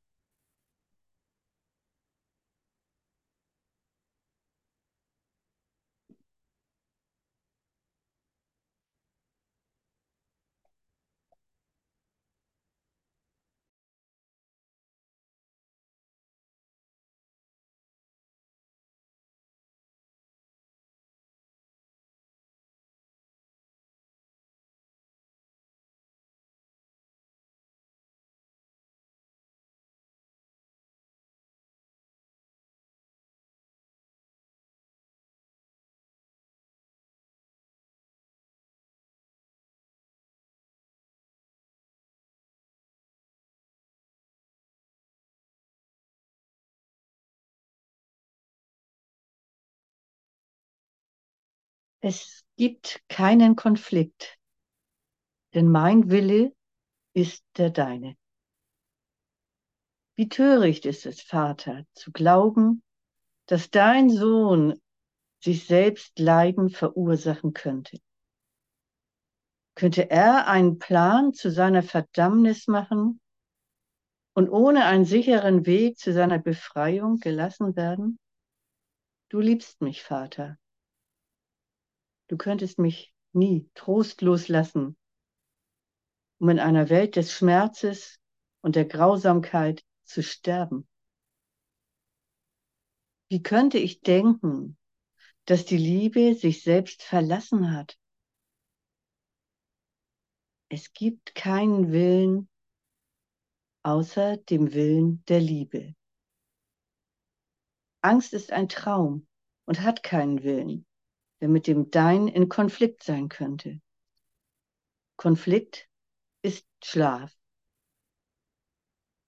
Es 52.05 52.43
gibt 52.57 53.01
keinen 53.07 53.55
Konflikt, 53.55 54.37
denn 55.53 55.71
mein 55.71 56.09
Wille 56.09 56.53
ist 57.13 57.45
der 57.55 57.69
deine. 57.69 58.17
Wie 60.15 60.27
töricht 60.27 60.85
ist 60.85 61.05
es, 61.05 61.21
Vater, 61.21 61.85
zu 61.93 62.11
glauben, 62.11 62.83
dass 63.45 63.69
dein 63.69 64.09
Sohn 64.09 64.77
sich 65.39 65.65
selbst 65.65 66.19
Leiden 66.19 66.69
verursachen 66.69 67.53
könnte. 67.53 67.99
Könnte 69.73 70.09
er 70.11 70.47
einen 70.47 70.79
Plan 70.79 71.33
zu 71.33 71.51
seiner 71.51 71.83
Verdammnis 71.83 72.67
machen 72.67 73.21
und 74.33 74.49
ohne 74.49 74.83
einen 74.87 75.05
sicheren 75.05 75.65
Weg 75.65 75.97
zu 75.97 76.11
seiner 76.11 76.39
Befreiung 76.39 77.21
gelassen 77.21 77.77
werden? 77.77 78.19
Du 79.29 79.39
liebst 79.39 79.79
mich, 79.79 80.03
Vater. 80.03 80.57
Du 82.27 82.37
könntest 82.37 82.79
mich 82.79 83.13
nie 83.33 83.69
trostlos 83.73 84.47
lassen, 84.47 84.97
um 86.39 86.49
in 86.49 86.59
einer 86.59 86.89
Welt 86.89 87.15
des 87.15 87.33
Schmerzes 87.33 88.19
und 88.61 88.75
der 88.75 88.85
Grausamkeit 88.85 89.83
zu 90.03 90.23
sterben. 90.23 90.87
Wie 93.29 93.41
könnte 93.41 93.77
ich 93.77 94.01
denken, 94.01 94.77
dass 95.45 95.65
die 95.65 95.77
Liebe 95.77 96.35
sich 96.35 96.63
selbst 96.63 97.03
verlassen 97.03 97.75
hat? 97.75 97.97
Es 100.69 100.93
gibt 100.93 101.35
keinen 101.35 101.91
Willen 101.91 102.49
außer 103.83 104.37
dem 104.37 104.73
Willen 104.73 105.23
der 105.25 105.41
Liebe. 105.41 105.95
Angst 108.01 108.33
ist 108.33 108.51
ein 108.51 108.69
Traum 108.69 109.27
und 109.65 109.81
hat 109.81 110.03
keinen 110.03 110.43
Willen 110.43 110.85
der 111.43 111.49
mit 111.49 111.67
dem 111.67 111.91
Dein 111.91 112.29
in 112.29 112.47
Konflikt 112.47 113.03
sein 113.03 113.27
könnte. 113.27 113.81
Konflikt 115.17 115.89
ist 116.41 116.65
Schlaf 116.81 117.37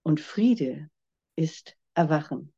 und 0.02 0.18
Friede 0.18 0.90
ist 1.36 1.76
Erwachen. 1.92 2.54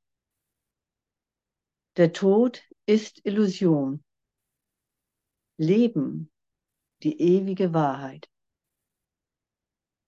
Der 1.97 2.13
Tod 2.13 2.63
ist 2.87 3.27
Illusion. 3.27 4.05
Leben 5.57 6.31
die 7.03 7.21
ewige 7.21 7.75
Wahrheit. 7.75 8.31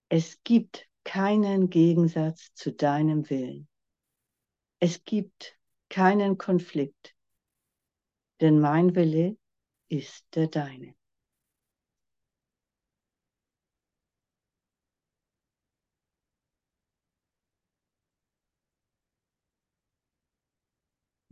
Es 0.07 0.41
gibt 0.45 0.87
keinen 1.03 1.69
Gegensatz 1.69 2.53
zu 2.53 2.71
deinem 2.71 3.29
Willen. 3.29 3.67
Es 4.79 5.03
gibt 5.03 5.59
keinen 5.89 6.37
Konflikt, 6.37 7.17
denn 8.39 8.57
mein 8.57 8.95
Wille 8.95 9.35
ist 9.91 10.25
der 10.35 10.47
deine. 10.47 10.95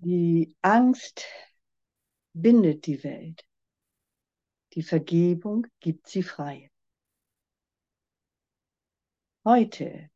Die 0.02 0.56
Angst, 0.62 1.26
bindet 2.34 2.86
die 2.86 3.04
Welt. 3.04 3.46
Die 4.74 4.84
Vergebung 4.84 5.68
gibt 5.80 6.08
sie 6.08 6.24
frei. 6.24 6.70
Heute 9.46 10.10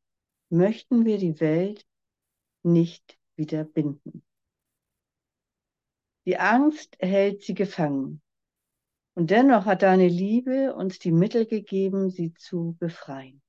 möchten 0.49 1.05
wir 1.05 1.17
die 1.17 1.39
Welt 1.39 1.85
nicht 2.63 3.17
wieder 3.35 3.63
binden. 3.63 4.23
Die 6.25 6.37
Angst 6.37 6.97
hält 6.99 7.41
sie 7.41 7.53
gefangen. 7.53 8.21
Und 9.15 9.29
dennoch 9.29 9.65
hat 9.65 9.83
deine 9.83 10.07
Liebe 10.07 10.73
uns 10.73 10.97
die 10.97 11.11
Mittel 11.11 11.45
gegeben, 11.45 12.09
sie 12.09 12.33
zu 12.33 12.75
befreien. 12.79 13.43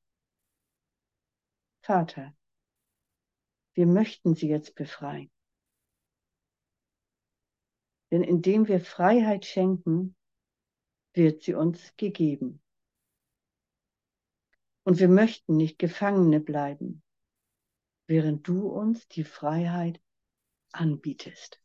Vater, 1.83 2.37
wir 3.75 3.87
möchten 3.87 4.35
sie 4.35 4.49
jetzt 4.49 4.75
befreien. 4.75 5.31
Denn 8.11 8.23
indem 8.23 8.69
wir 8.69 8.81
Freiheit 8.81 9.45
schenken, 9.45 10.15
wird 11.15 11.43
sie 11.43 11.55
uns 11.55 11.97
gegeben. 11.97 12.63
Und 14.85 14.99
wir 14.99 15.09
möchten 15.09 15.57
nicht 15.57 15.79
Gefangene 15.79 16.41
bleiben, 16.41 17.03
während 18.07 18.47
du 18.47 18.69
uns 18.69 19.09
die 19.09 19.25
Freiheit 19.25 20.01
anbietest. 20.73 21.64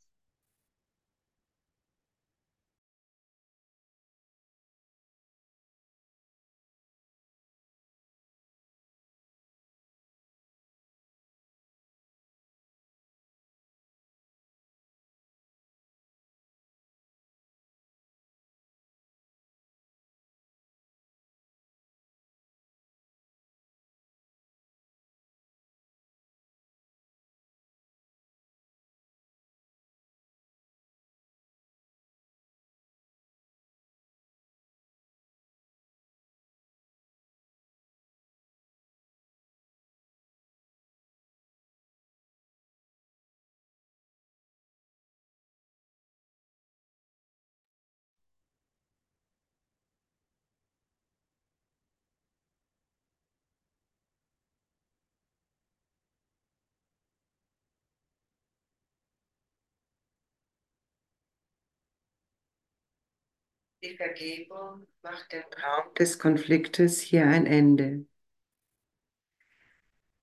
Die 63.82 63.96
Vergebung 63.96 64.88
macht 65.04 65.32
dem 65.32 65.44
Raum 65.64 65.94
des 65.94 66.20
Konfliktes 66.20 67.00
hier 67.00 67.26
ein 67.26 67.46
Ende. 67.46 68.06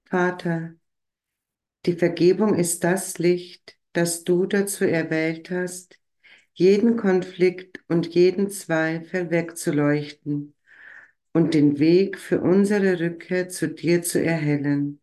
Vater, 0.04 0.74
die 1.86 1.94
Vergebung 1.94 2.54
ist 2.54 2.84
das 2.84 3.16
Licht, 3.18 3.78
das 3.94 4.24
du 4.24 4.44
dazu 4.44 4.84
erwählt 4.84 5.50
hast, 5.50 5.98
jeden 6.52 6.98
Konflikt 6.98 7.82
und 7.88 8.14
jeden 8.14 8.50
Zweifel 8.50 9.30
wegzuleuchten 9.30 10.54
und 11.32 11.54
den 11.54 11.78
Weg 11.78 12.18
für 12.18 12.42
unsere 12.42 13.00
Rückkehr 13.00 13.48
zu 13.48 13.68
dir 13.68 14.02
zu 14.02 14.22
erhellen. 14.22 15.00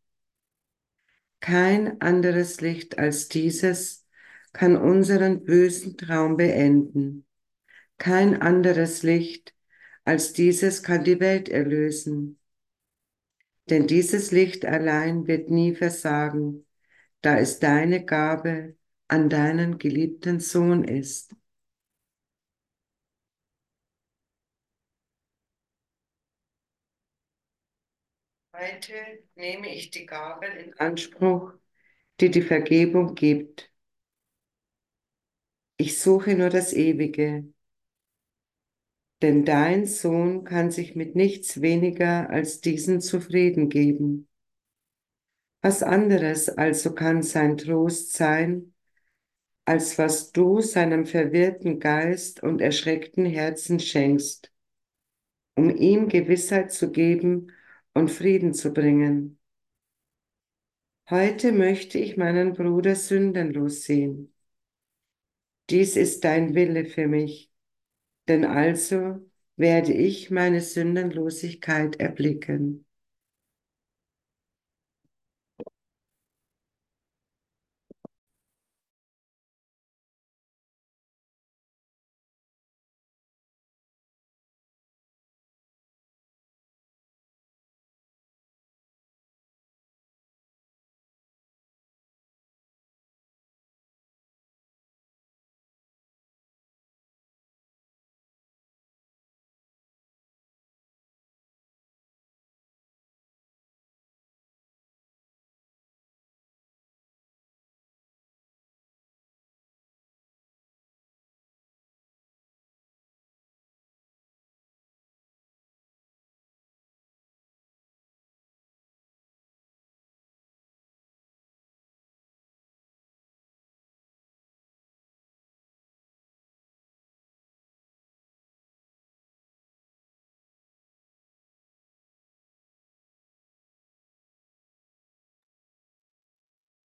Kein 1.39 1.99
anderes 2.01 2.61
Licht 2.61 2.99
als 2.99 3.29
dieses 3.29 4.05
kann 4.51 4.77
unseren 4.77 5.43
bösen 5.43 5.97
Traum 5.97 6.37
beenden. 6.37 7.25
Kein 8.03 8.41
anderes 8.41 9.01
Licht 9.01 9.55
als 10.03 10.33
dieses 10.33 10.83
kann 10.83 11.05
die 11.05 11.21
Welt 11.21 11.47
erlösen. 11.47 12.37
Denn 13.69 13.87
dieses 13.87 14.31
Licht 14.31 14.65
allein 14.65 15.25
wird 15.25 15.49
nie 15.49 15.73
versagen, 15.73 16.67
da 17.21 17.37
es 17.37 17.59
deine 17.59 18.03
Gabe 18.03 18.75
an 19.07 19.29
deinen 19.29 19.77
geliebten 19.77 20.41
Sohn 20.41 20.83
ist. 20.83 21.33
Heute 28.53 28.93
nehme 29.35 29.73
ich 29.73 29.91
die 29.91 30.05
Gabe 30.05 30.47
in 30.47 30.77
Anspruch, 30.77 31.53
die 32.19 32.29
die 32.29 32.41
Vergebung 32.41 33.15
gibt. 33.15 33.71
Ich 35.77 36.01
suche 36.01 36.35
nur 36.35 36.49
das 36.49 36.73
Ewige, 36.73 37.52
denn 39.23 39.45
dein 39.45 39.85
Sohn 39.85 40.43
kann 40.43 40.69
sich 40.69 40.95
mit 40.95 41.15
nichts 41.15 41.61
weniger 41.61 42.29
als 42.29 42.59
diesen 42.59 42.99
zufrieden 42.99 43.69
geben. 43.69 44.27
Was 45.61 45.81
anderes 45.81 46.49
also 46.49 46.93
kann 46.93 47.23
sein 47.23 47.57
Trost 47.57 48.13
sein, 48.13 48.73
als 49.63 49.97
was 49.97 50.33
du 50.33 50.59
seinem 50.59 51.05
verwirrten 51.05 51.79
Geist 51.79 52.43
und 52.43 52.59
erschreckten 52.59 53.25
Herzen 53.25 53.79
schenkst, 53.79 54.51
um 55.55 55.73
ihm 55.73 56.09
Gewissheit 56.09 56.73
zu 56.73 56.91
geben 56.91 57.53
und 57.93 58.11
Frieden 58.11 58.53
zu 58.53 58.73
bringen. 58.73 59.39
Heute 61.09 61.53
möchte 61.53 61.97
ich 61.97 62.17
meinen 62.17 62.51
Bruder 62.51 62.95
sündenlos 62.95 63.83
sehen. 63.83 64.33
Dies 65.69 65.95
ist 65.95 66.25
dein 66.25 66.55
Wille 66.55 66.83
für 66.83 67.07
mich 67.07 67.52
denn 68.27 68.45
also 68.45 69.19
werde 69.55 69.93
ich 69.93 70.31
meine 70.31 70.61
Sündenlosigkeit 70.61 71.97
erblicken. 71.99 72.82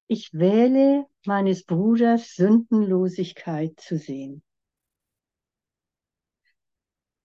Ich 0.09 0.33
wähle 0.33 1.07
meines 1.25 1.65
Bruders 1.65 2.37
Sündenlosigkeit 2.37 3.81
zu 3.81 3.99
sehen. 3.99 4.45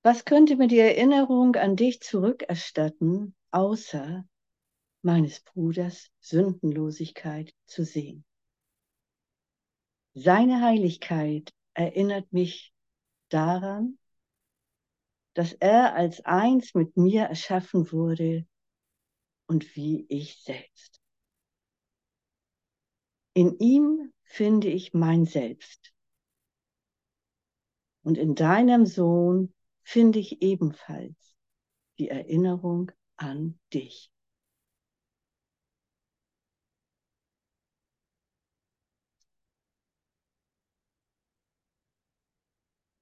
Was 0.01 0.25
könnte 0.25 0.55
mir 0.55 0.67
die 0.67 0.79
Erinnerung 0.79 1.55
an 1.57 1.75
dich 1.75 2.01
zurückerstatten, 2.01 3.35
außer 3.51 4.27
meines 5.03 5.41
Bruders 5.41 6.09
Sündenlosigkeit 6.21 7.53
zu 7.67 7.85
sehen? 7.85 8.25
Seine 10.15 10.61
Heiligkeit 10.61 11.53
erinnert 11.75 12.33
mich 12.33 12.73
daran, 13.29 13.99
dass 15.35 15.53
er 15.53 15.93
als 15.93 16.25
eins 16.25 16.73
mit 16.73 16.97
mir 16.97 17.25
erschaffen 17.25 17.91
wurde 17.91 18.47
und 19.45 19.75
wie 19.75 20.07
ich 20.09 20.41
selbst. 20.41 21.00
In 23.33 23.57
ihm 23.59 24.13
finde 24.23 24.67
ich 24.67 24.93
mein 24.93 25.25
Selbst. 25.25 25.93
Und 28.03 28.17
in 28.17 28.35
deinem 28.35 28.85
Sohn 28.85 29.53
finde 29.83 30.19
ich 30.19 30.41
ebenfalls 30.41 31.35
die 31.97 32.09
Erinnerung 32.09 32.91
an 33.15 33.59
dich. 33.73 34.11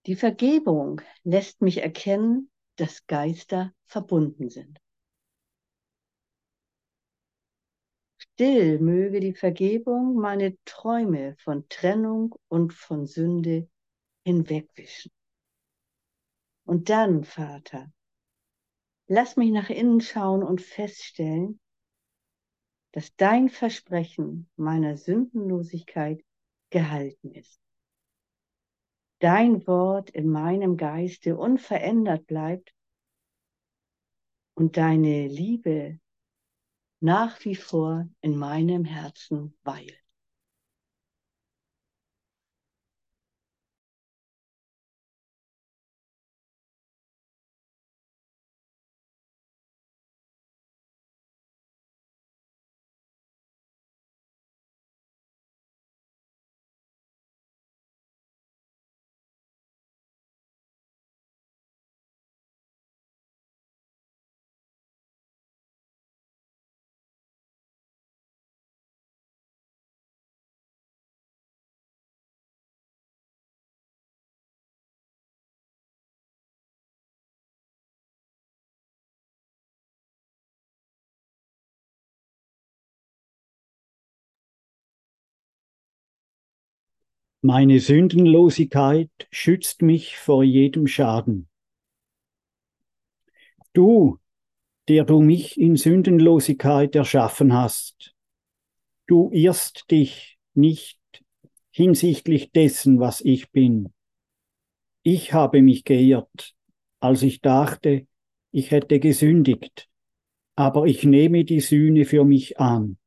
Die 0.05 0.15
Vergebung 0.15 1.01
lässt 1.23 1.61
mich 1.61 1.77
erkennen, 1.83 2.49
dass 2.77 3.05
Geister 3.07 3.73
verbunden 3.85 4.49
sind. 4.49 4.79
Still 8.39 8.79
möge 8.79 9.19
die 9.19 9.33
Vergebung 9.33 10.15
meine 10.15 10.55
Träume 10.63 11.35
von 11.43 11.67
Trennung 11.67 12.35
und 12.47 12.73
von 12.73 13.05
Sünde 13.05 13.67
hinwegwischen. 14.23 15.11
Und 16.63 16.87
dann, 16.87 17.25
Vater, 17.25 17.91
lass 19.07 19.35
mich 19.35 19.51
nach 19.51 19.69
innen 19.69 19.99
schauen 19.99 20.41
und 20.41 20.61
feststellen, 20.61 21.59
dass 22.93 23.13
dein 23.17 23.49
Versprechen 23.49 24.49
meiner 24.55 24.95
Sündenlosigkeit 24.95 26.23
gehalten 26.69 27.33
ist. 27.33 27.59
Dein 29.19 29.67
Wort 29.67 30.11
in 30.11 30.29
meinem 30.29 30.77
Geiste 30.77 31.35
unverändert 31.35 32.25
bleibt 32.25 32.73
und 34.53 34.77
deine 34.77 35.27
Liebe 35.27 35.99
nach 37.01 37.43
wie 37.45 37.55
vor 37.55 38.07
in 38.21 38.37
meinem 38.37 38.85
Herzen 38.85 39.57
weilt. 39.63 39.98
Meine 87.41 87.79
Sündenlosigkeit 87.79 89.09
schützt 89.31 89.81
mich 89.81 90.17
vor 90.17 90.43
jedem 90.43 90.87
Schaden. 90.87 91.47
Du, 93.71 94.19
der 94.89 95.05
du 95.05 95.21
mich 95.21 95.57
in 95.57 95.77
Sündenlosigkeit 95.77 96.95
erschaffen 96.95 97.53
hast, 97.53 98.13
du 99.07 99.29
irrst 99.31 99.89
dich 99.89 100.37
nicht 100.53 100.99
hinsichtlich 101.71 102.51
dessen, 102.51 102.99
was 102.99 103.21
ich 103.21 103.51
bin. 103.51 103.93
Ich 105.03 105.31
habe 105.31 105.61
mich 105.61 105.85
geirrt, 105.85 106.55
als 106.99 107.23
ich 107.23 107.39
dachte, 107.39 108.05
ich 108.51 108.71
hätte 108.71 108.99
gesündigt, 108.99 109.87
aber 110.57 110.87
ich 110.87 111.05
nehme 111.05 111.45
die 111.45 111.61
Sühne 111.61 112.03
für 112.03 112.25
mich 112.25 112.59
an. 112.59 112.97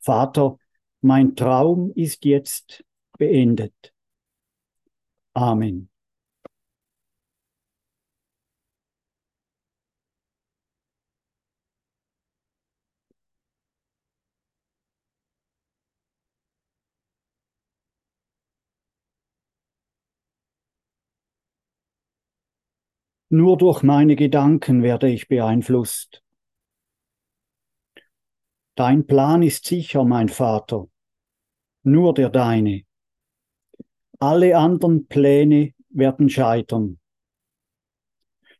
Vater, 0.00 0.58
mein 1.00 1.36
Traum 1.36 1.92
ist 1.94 2.24
jetzt 2.24 2.82
beendet. 3.18 3.92
Amen. 5.34 5.88
Nur 23.28 23.58
durch 23.58 23.82
meine 23.82 24.14
Gedanken 24.14 24.82
werde 24.82 25.10
ich 25.10 25.28
beeinflusst. 25.28 26.22
Dein 28.76 29.06
Plan 29.06 29.42
ist 29.42 29.66
sicher, 29.66 30.04
mein 30.04 30.28
Vater, 30.28 30.88
nur 31.82 32.14
der 32.14 32.30
deine. 32.30 32.85
Alle 34.18 34.56
anderen 34.56 35.06
Pläne 35.06 35.72
werden 35.90 36.30
scheitern. 36.30 36.98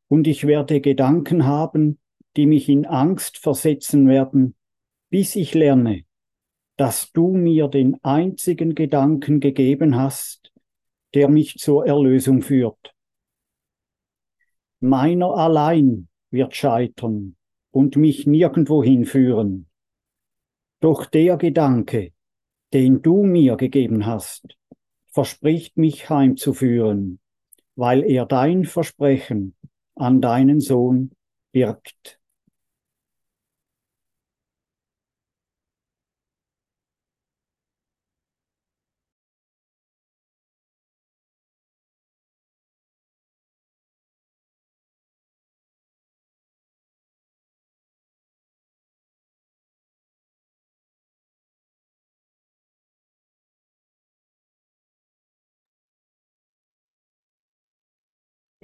Und 0.08 0.26
ich 0.26 0.46
werde 0.46 0.80
Gedanken 0.80 1.46
haben, 1.46 1.98
die 2.36 2.46
mich 2.46 2.68
in 2.68 2.86
Angst 2.86 3.38
versetzen 3.38 4.06
werden, 4.06 4.54
bis 5.08 5.34
ich 5.36 5.54
lerne, 5.54 6.04
dass 6.76 7.10
du 7.12 7.32
mir 7.32 7.68
den 7.68 7.96
einzigen 8.04 8.74
Gedanken 8.74 9.40
gegeben 9.40 9.96
hast, 9.96 10.52
der 11.14 11.28
mich 11.28 11.56
zur 11.56 11.86
Erlösung 11.86 12.42
führt. 12.42 12.94
Meiner 14.80 15.34
allein 15.34 16.08
wird 16.30 16.54
scheitern 16.54 17.36
und 17.70 17.96
mich 17.96 18.26
nirgendwo 18.26 18.84
hinführen. 18.84 19.70
Doch 20.80 21.06
der 21.06 21.38
Gedanke, 21.38 22.12
den 22.74 23.00
du 23.00 23.22
mir 23.22 23.56
gegeben 23.56 24.04
hast, 24.04 24.58
verspricht 25.16 25.78
mich 25.78 26.10
heimzuführen, 26.10 27.20
weil 27.74 28.04
er 28.04 28.26
dein 28.26 28.66
Versprechen 28.66 29.56
an 29.94 30.20
deinen 30.20 30.60
Sohn 30.60 31.10
birgt. 31.52 32.15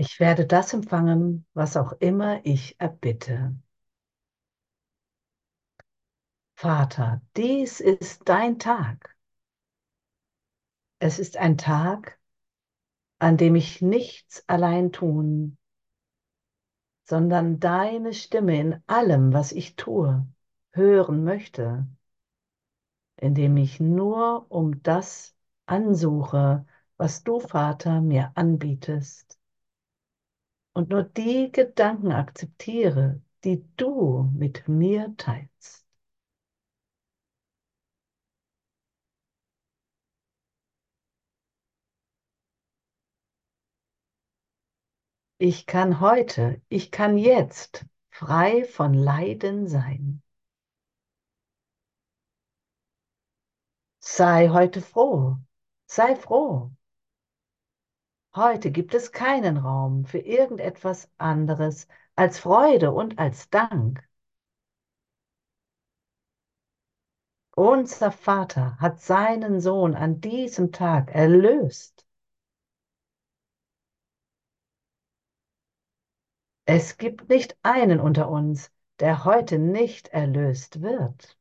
Ich 0.04 0.18
werde 0.18 0.46
das 0.46 0.74
empfangen, 0.74 1.46
was 1.54 1.76
auch 1.76 1.92
immer 2.00 2.44
ich 2.44 2.74
erbitte. 2.80 3.54
Vater, 6.56 7.22
dies 7.36 7.78
ist 7.78 8.28
dein 8.28 8.58
Tag. 8.58 9.16
Es 10.98 11.20
ist 11.20 11.36
ein 11.36 11.56
Tag, 11.56 12.18
an 13.20 13.36
dem 13.36 13.54
ich 13.54 13.80
nichts 13.80 14.42
allein 14.48 14.90
tun, 14.90 15.56
sondern 17.04 17.60
deine 17.60 18.12
Stimme 18.12 18.58
in 18.58 18.82
allem, 18.88 19.32
was 19.32 19.52
ich 19.52 19.76
tue, 19.76 20.26
hören 20.72 21.22
möchte, 21.22 21.86
indem 23.18 23.56
ich 23.56 23.78
nur 23.78 24.50
um 24.50 24.82
das 24.82 25.36
ansuche, 25.66 26.66
was 26.96 27.22
du, 27.22 27.38
Vater, 27.38 28.00
mir 28.00 28.32
anbietest 28.34 29.38
und 30.74 30.90
nur 30.90 31.02
die 31.04 31.50
Gedanken 31.52 32.12
akzeptiere, 32.12 33.20
die 33.44 33.64
du 33.76 34.30
mit 34.34 34.68
mir 34.68 35.14
teilst. 35.16 35.86
Ich 45.36 45.66
kann 45.66 46.00
heute, 46.00 46.62
ich 46.70 46.90
kann 46.90 47.18
jetzt 47.18 47.84
frei 48.08 48.64
von 48.64 48.94
Leiden 48.94 49.68
sein. 49.68 50.22
Sei 54.00 54.48
heute 54.50 54.82
froh, 54.82 55.38
sei 55.86 56.14
froh. 56.16 56.72
Heute 58.34 58.70
gibt 58.70 58.94
es 58.94 59.12
keinen 59.12 59.56
Raum 59.58 60.04
für 60.04 60.18
irgendetwas 60.18 61.10
anderes 61.18 61.86
als 62.16 62.38
Freude 62.38 62.92
und 62.92 63.18
als 63.18 63.48
Dank. 63.50 64.02
Unser 67.56 68.10
Vater 68.12 68.76
hat 68.78 69.00
seinen 69.00 69.60
Sohn 69.60 69.94
an 69.94 70.20
diesem 70.20 70.72
Tag 70.72 71.14
erlöst. 71.14 72.06
Es 76.64 76.96
gibt 76.98 77.28
nicht 77.28 77.56
einen 77.62 78.00
unter 78.00 78.28
uns, 78.28 78.70
der 79.00 79.24
heute 79.24 79.58
nicht 79.58 80.08
erlöst 80.08 80.82
wird. 80.82 81.38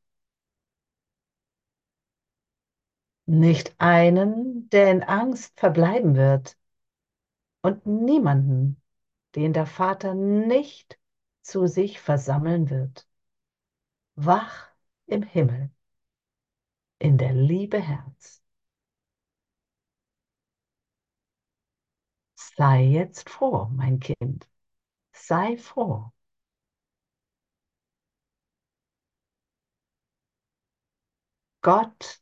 Nicht 3.26 3.74
einen, 3.78 4.68
der 4.70 4.90
in 4.92 5.02
Angst 5.02 5.58
verbleiben 5.58 6.14
wird. 6.16 6.56
Und 7.62 7.86
niemanden, 7.86 8.80
den 9.34 9.52
der 9.52 9.66
Vater 9.66 10.14
nicht 10.14 10.98
zu 11.42 11.66
sich 11.66 12.00
versammeln 12.00 12.70
wird. 12.70 13.06
Wach 14.16 14.68
im 15.06 15.22
Himmel, 15.22 15.70
in 16.98 17.18
der 17.18 17.34
Liebe 17.34 17.78
Herz. 17.80 18.42
Sei 22.56 22.82
jetzt 22.84 23.28
froh, 23.30 23.66
mein 23.72 23.98
Kind. 24.00 24.48
Sei 25.12 25.56
froh. 25.58 26.12
Gott 31.62 32.20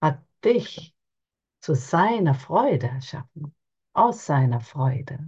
hat 0.00 0.22
dich 0.44 0.94
zu 1.60 1.74
seiner 1.74 2.34
Freude 2.34 2.88
erschaffen, 2.88 3.54
aus 3.98 4.24
seiner 4.26 4.60
Freude. 4.60 5.18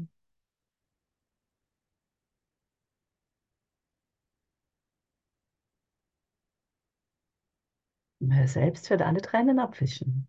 Er 8.26 8.48
selbst 8.48 8.88
wird 8.88 9.02
alle 9.02 9.20
Tränen 9.20 9.58
abwischen. 9.58 10.26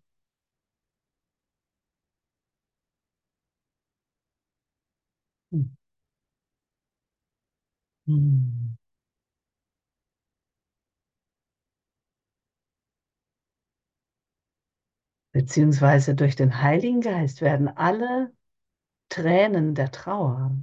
Hm. 5.52 5.62
Hm. 8.06 8.76
Beziehungsweise 15.32 16.14
durch 16.14 16.36
den 16.36 16.60
Heiligen 16.62 17.00
Geist 17.00 17.40
werden 17.40 17.68
alle 17.68 18.32
Tränen 19.10 19.74
der 19.74 19.90
Trauer 19.92 20.56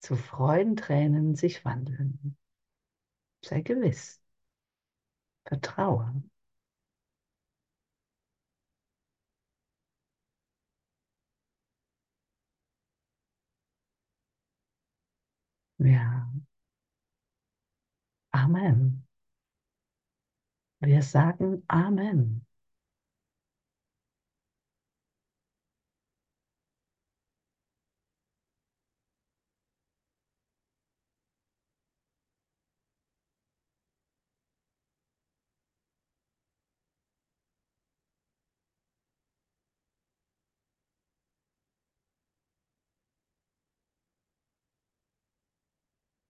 zu 0.00 0.16
Freudentränen 0.16 1.34
sich 1.36 1.64
wandeln. 1.64 2.36
Sei 3.42 3.60
gewiss. 3.62 4.20
Vertraue. 5.48 6.22
Ja. 15.78 16.28
Amen. 18.34 19.06
Wir 20.80 21.02
sagen 21.02 21.64
Amen. 21.66 22.46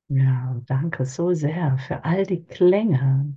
Ja, 0.09 0.59
danke 0.67 1.05
so 1.05 1.35
sehr 1.35 1.77
für 1.79 2.05
all 2.05 2.25
die 2.25 2.43
Klänge, 2.45 3.37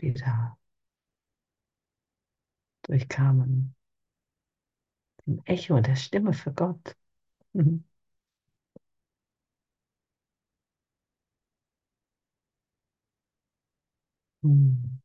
die 0.00 0.12
da 0.14 0.56
durchkamen. 2.82 3.72
Ein 5.26 5.40
Echo 5.46 5.80
der 5.80 5.96
Stimme 5.96 6.32
für 6.34 6.52
Gott. 6.52 6.94
Mhm. 7.54 7.84
Mhm. 14.42 15.00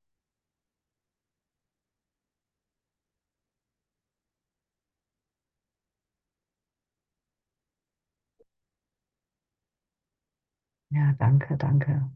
Ja, 10.89 11.13
danke, 11.19 11.57
danke 11.57 12.09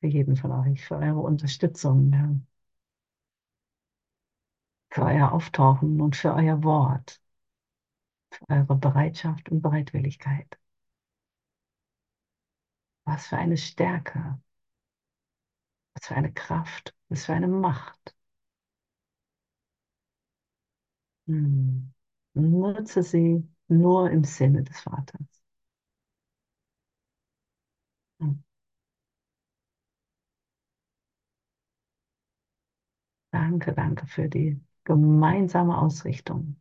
für 0.00 0.06
jeden 0.06 0.36
von 0.36 0.52
euch, 0.52 0.82
für 0.86 0.96
eure 0.96 1.20
Unterstützung, 1.20 2.10
ja. 2.12 2.30
für 4.90 5.02
euer 5.04 5.30
Auftauchen 5.32 6.00
und 6.00 6.16
für 6.16 6.34
euer 6.34 6.64
Wort, 6.64 7.20
für 8.30 8.48
eure 8.50 8.76
Bereitschaft 8.76 9.48
und 9.50 9.62
Bereitwilligkeit. 9.62 10.46
Was 13.04 13.26
für 13.28 13.36
eine 13.38 13.56
Stärke, 13.56 14.38
was 15.94 16.06
für 16.06 16.14
eine 16.14 16.32
Kraft, 16.32 16.94
was 17.08 17.24
für 17.26 17.34
eine 17.34 17.48
Macht. 17.48 18.14
Hm. 21.26 21.92
Nutze 22.34 23.02
sie 23.02 23.48
nur 23.68 24.10
im 24.10 24.24
Sinne 24.24 24.62
des 24.64 24.80
Vaters. 24.80 25.35
Danke, 33.30 33.72
danke 33.72 34.04
für 34.08 34.28
die 34.28 34.60
gemeinsame 34.84 35.78
Ausrichtung. 35.78 36.56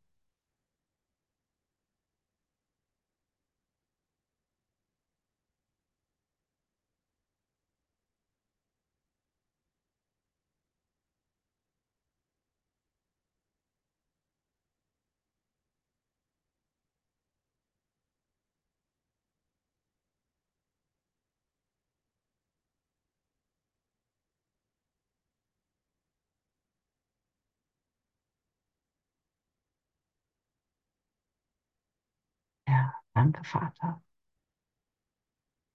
Ja, 32.68 33.05
danke, 33.16 33.44
Vater. 33.44 34.02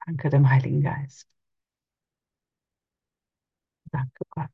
Danke 0.07 0.28
dem 0.28 0.51
Heiligen 0.51 0.82
Geist. 0.82 1.26
Danke, 3.93 4.24
Gott. 4.30 4.51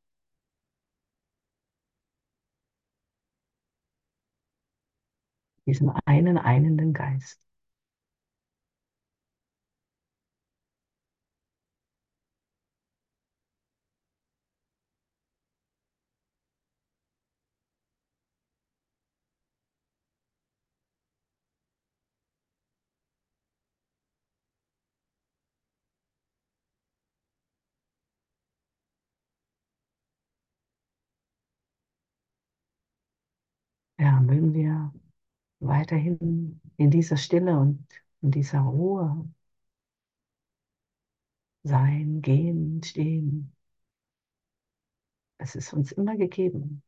Diesen 5.66 5.90
einen 6.06 6.38
einenden 6.38 6.92
Geist. 6.92 7.45
Ja, 34.16 34.22
mögen 34.22 34.54
wir 34.54 34.94
weiterhin 35.60 36.60
in 36.78 36.90
dieser 36.90 37.16
Stille 37.18 37.58
und 37.58 37.86
in 38.22 38.30
dieser 38.32 38.60
Ruhe 38.60 39.28
sein, 41.64 42.22
gehen, 42.22 42.82
stehen. 42.82 43.52
Es 45.38 45.54
ist 45.54 45.72
uns 45.72 45.92
immer 45.92 46.14
gegeben. 46.16 46.82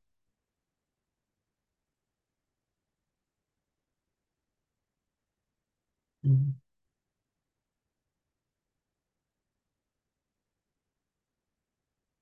Hm. 6.22 6.50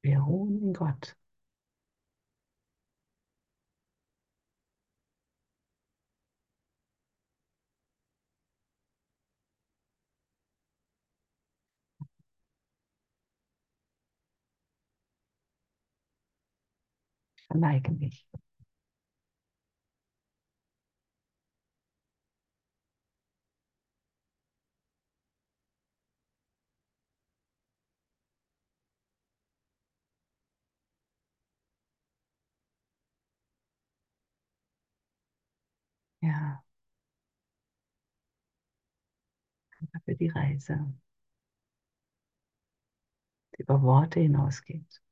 Wir 0.00 0.20
ruhen 0.20 0.62
in 0.62 0.72
Gott. 0.72 1.14
Verneige 17.48 17.90
mich. 17.92 18.26
Ja. 36.20 36.64
Für 40.04 40.14
die 40.14 40.28
Reise, 40.28 40.78
die 43.58 43.62
über 43.62 43.82
Worte 43.82 44.20
hinausgeht. 44.20 45.02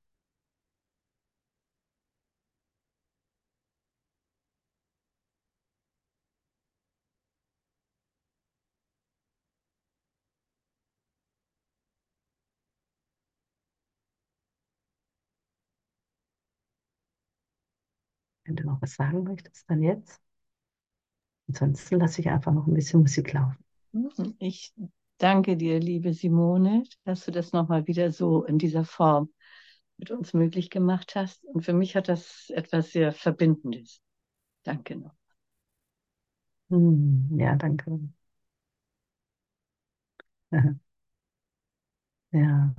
Du 18.64 18.70
noch 18.72 18.82
was 18.82 18.94
sagen 18.94 19.24
möchtest, 19.24 19.68
dann 19.70 19.82
jetzt. 19.82 20.20
Ansonsten 21.48 22.00
lasse 22.00 22.20
ich 22.20 22.28
einfach 22.28 22.52
noch 22.52 22.66
ein 22.66 22.74
bisschen 22.74 23.00
Musik 23.00 23.32
laufen. 23.32 23.56
Ich 24.38 24.72
danke 25.18 25.56
dir, 25.56 25.78
liebe 25.80 26.12
Simone, 26.14 26.84
dass 27.04 27.24
du 27.24 27.30
das 27.30 27.52
nochmal 27.52 27.86
wieder 27.86 28.12
so 28.12 28.44
in 28.44 28.58
dieser 28.58 28.84
Form 28.84 29.32
mit 29.98 30.10
uns 30.10 30.34
möglich 30.34 30.70
gemacht 30.70 31.14
hast. 31.14 31.44
Und 31.44 31.64
für 31.64 31.72
mich 31.72 31.96
hat 31.96 32.08
das 32.08 32.50
etwas 32.50 32.90
sehr 32.92 33.12
Verbindendes. 33.12 34.00
Danke 34.64 34.96
noch. 34.96 35.14
Hm, 36.70 37.38
ja, 37.38 37.56
danke. 37.56 37.98
Ja. 42.32 42.74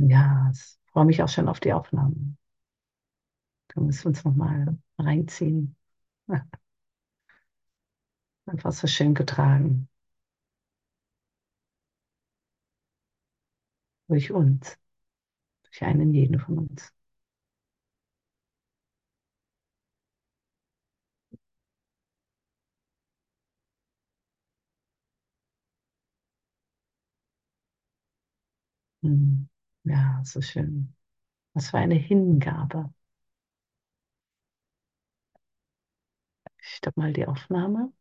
Ja, 0.00 0.50
ich 0.52 0.78
freue 0.92 1.04
mich 1.04 1.22
auch 1.22 1.28
schon 1.28 1.48
auf 1.48 1.60
die 1.60 1.72
Aufnahmen. 1.72 2.36
Da 3.68 3.80
müssen 3.80 4.04
wir 4.04 4.08
uns 4.08 4.24
nochmal 4.24 4.76
reinziehen. 4.98 5.76
Einfach 8.46 8.72
so 8.72 8.86
schön 8.86 9.14
getragen. 9.14 9.88
Durch 14.08 14.30
uns. 14.30 14.76
Durch 15.64 15.82
einen 15.84 16.14
jeden 16.14 16.40
von 16.40 16.58
uns. 16.58 16.92
Hm. 29.02 29.48
Ja, 29.90 30.22
so 30.24 30.40
schön. 30.40 30.94
Was 31.54 31.70
für 31.70 31.78
eine 31.78 31.94
Hingabe. 31.96 32.92
Ich 36.62 36.68
stopp 36.76 36.96
mal 36.96 37.12
die 37.12 37.26
Aufnahme. 37.26 37.92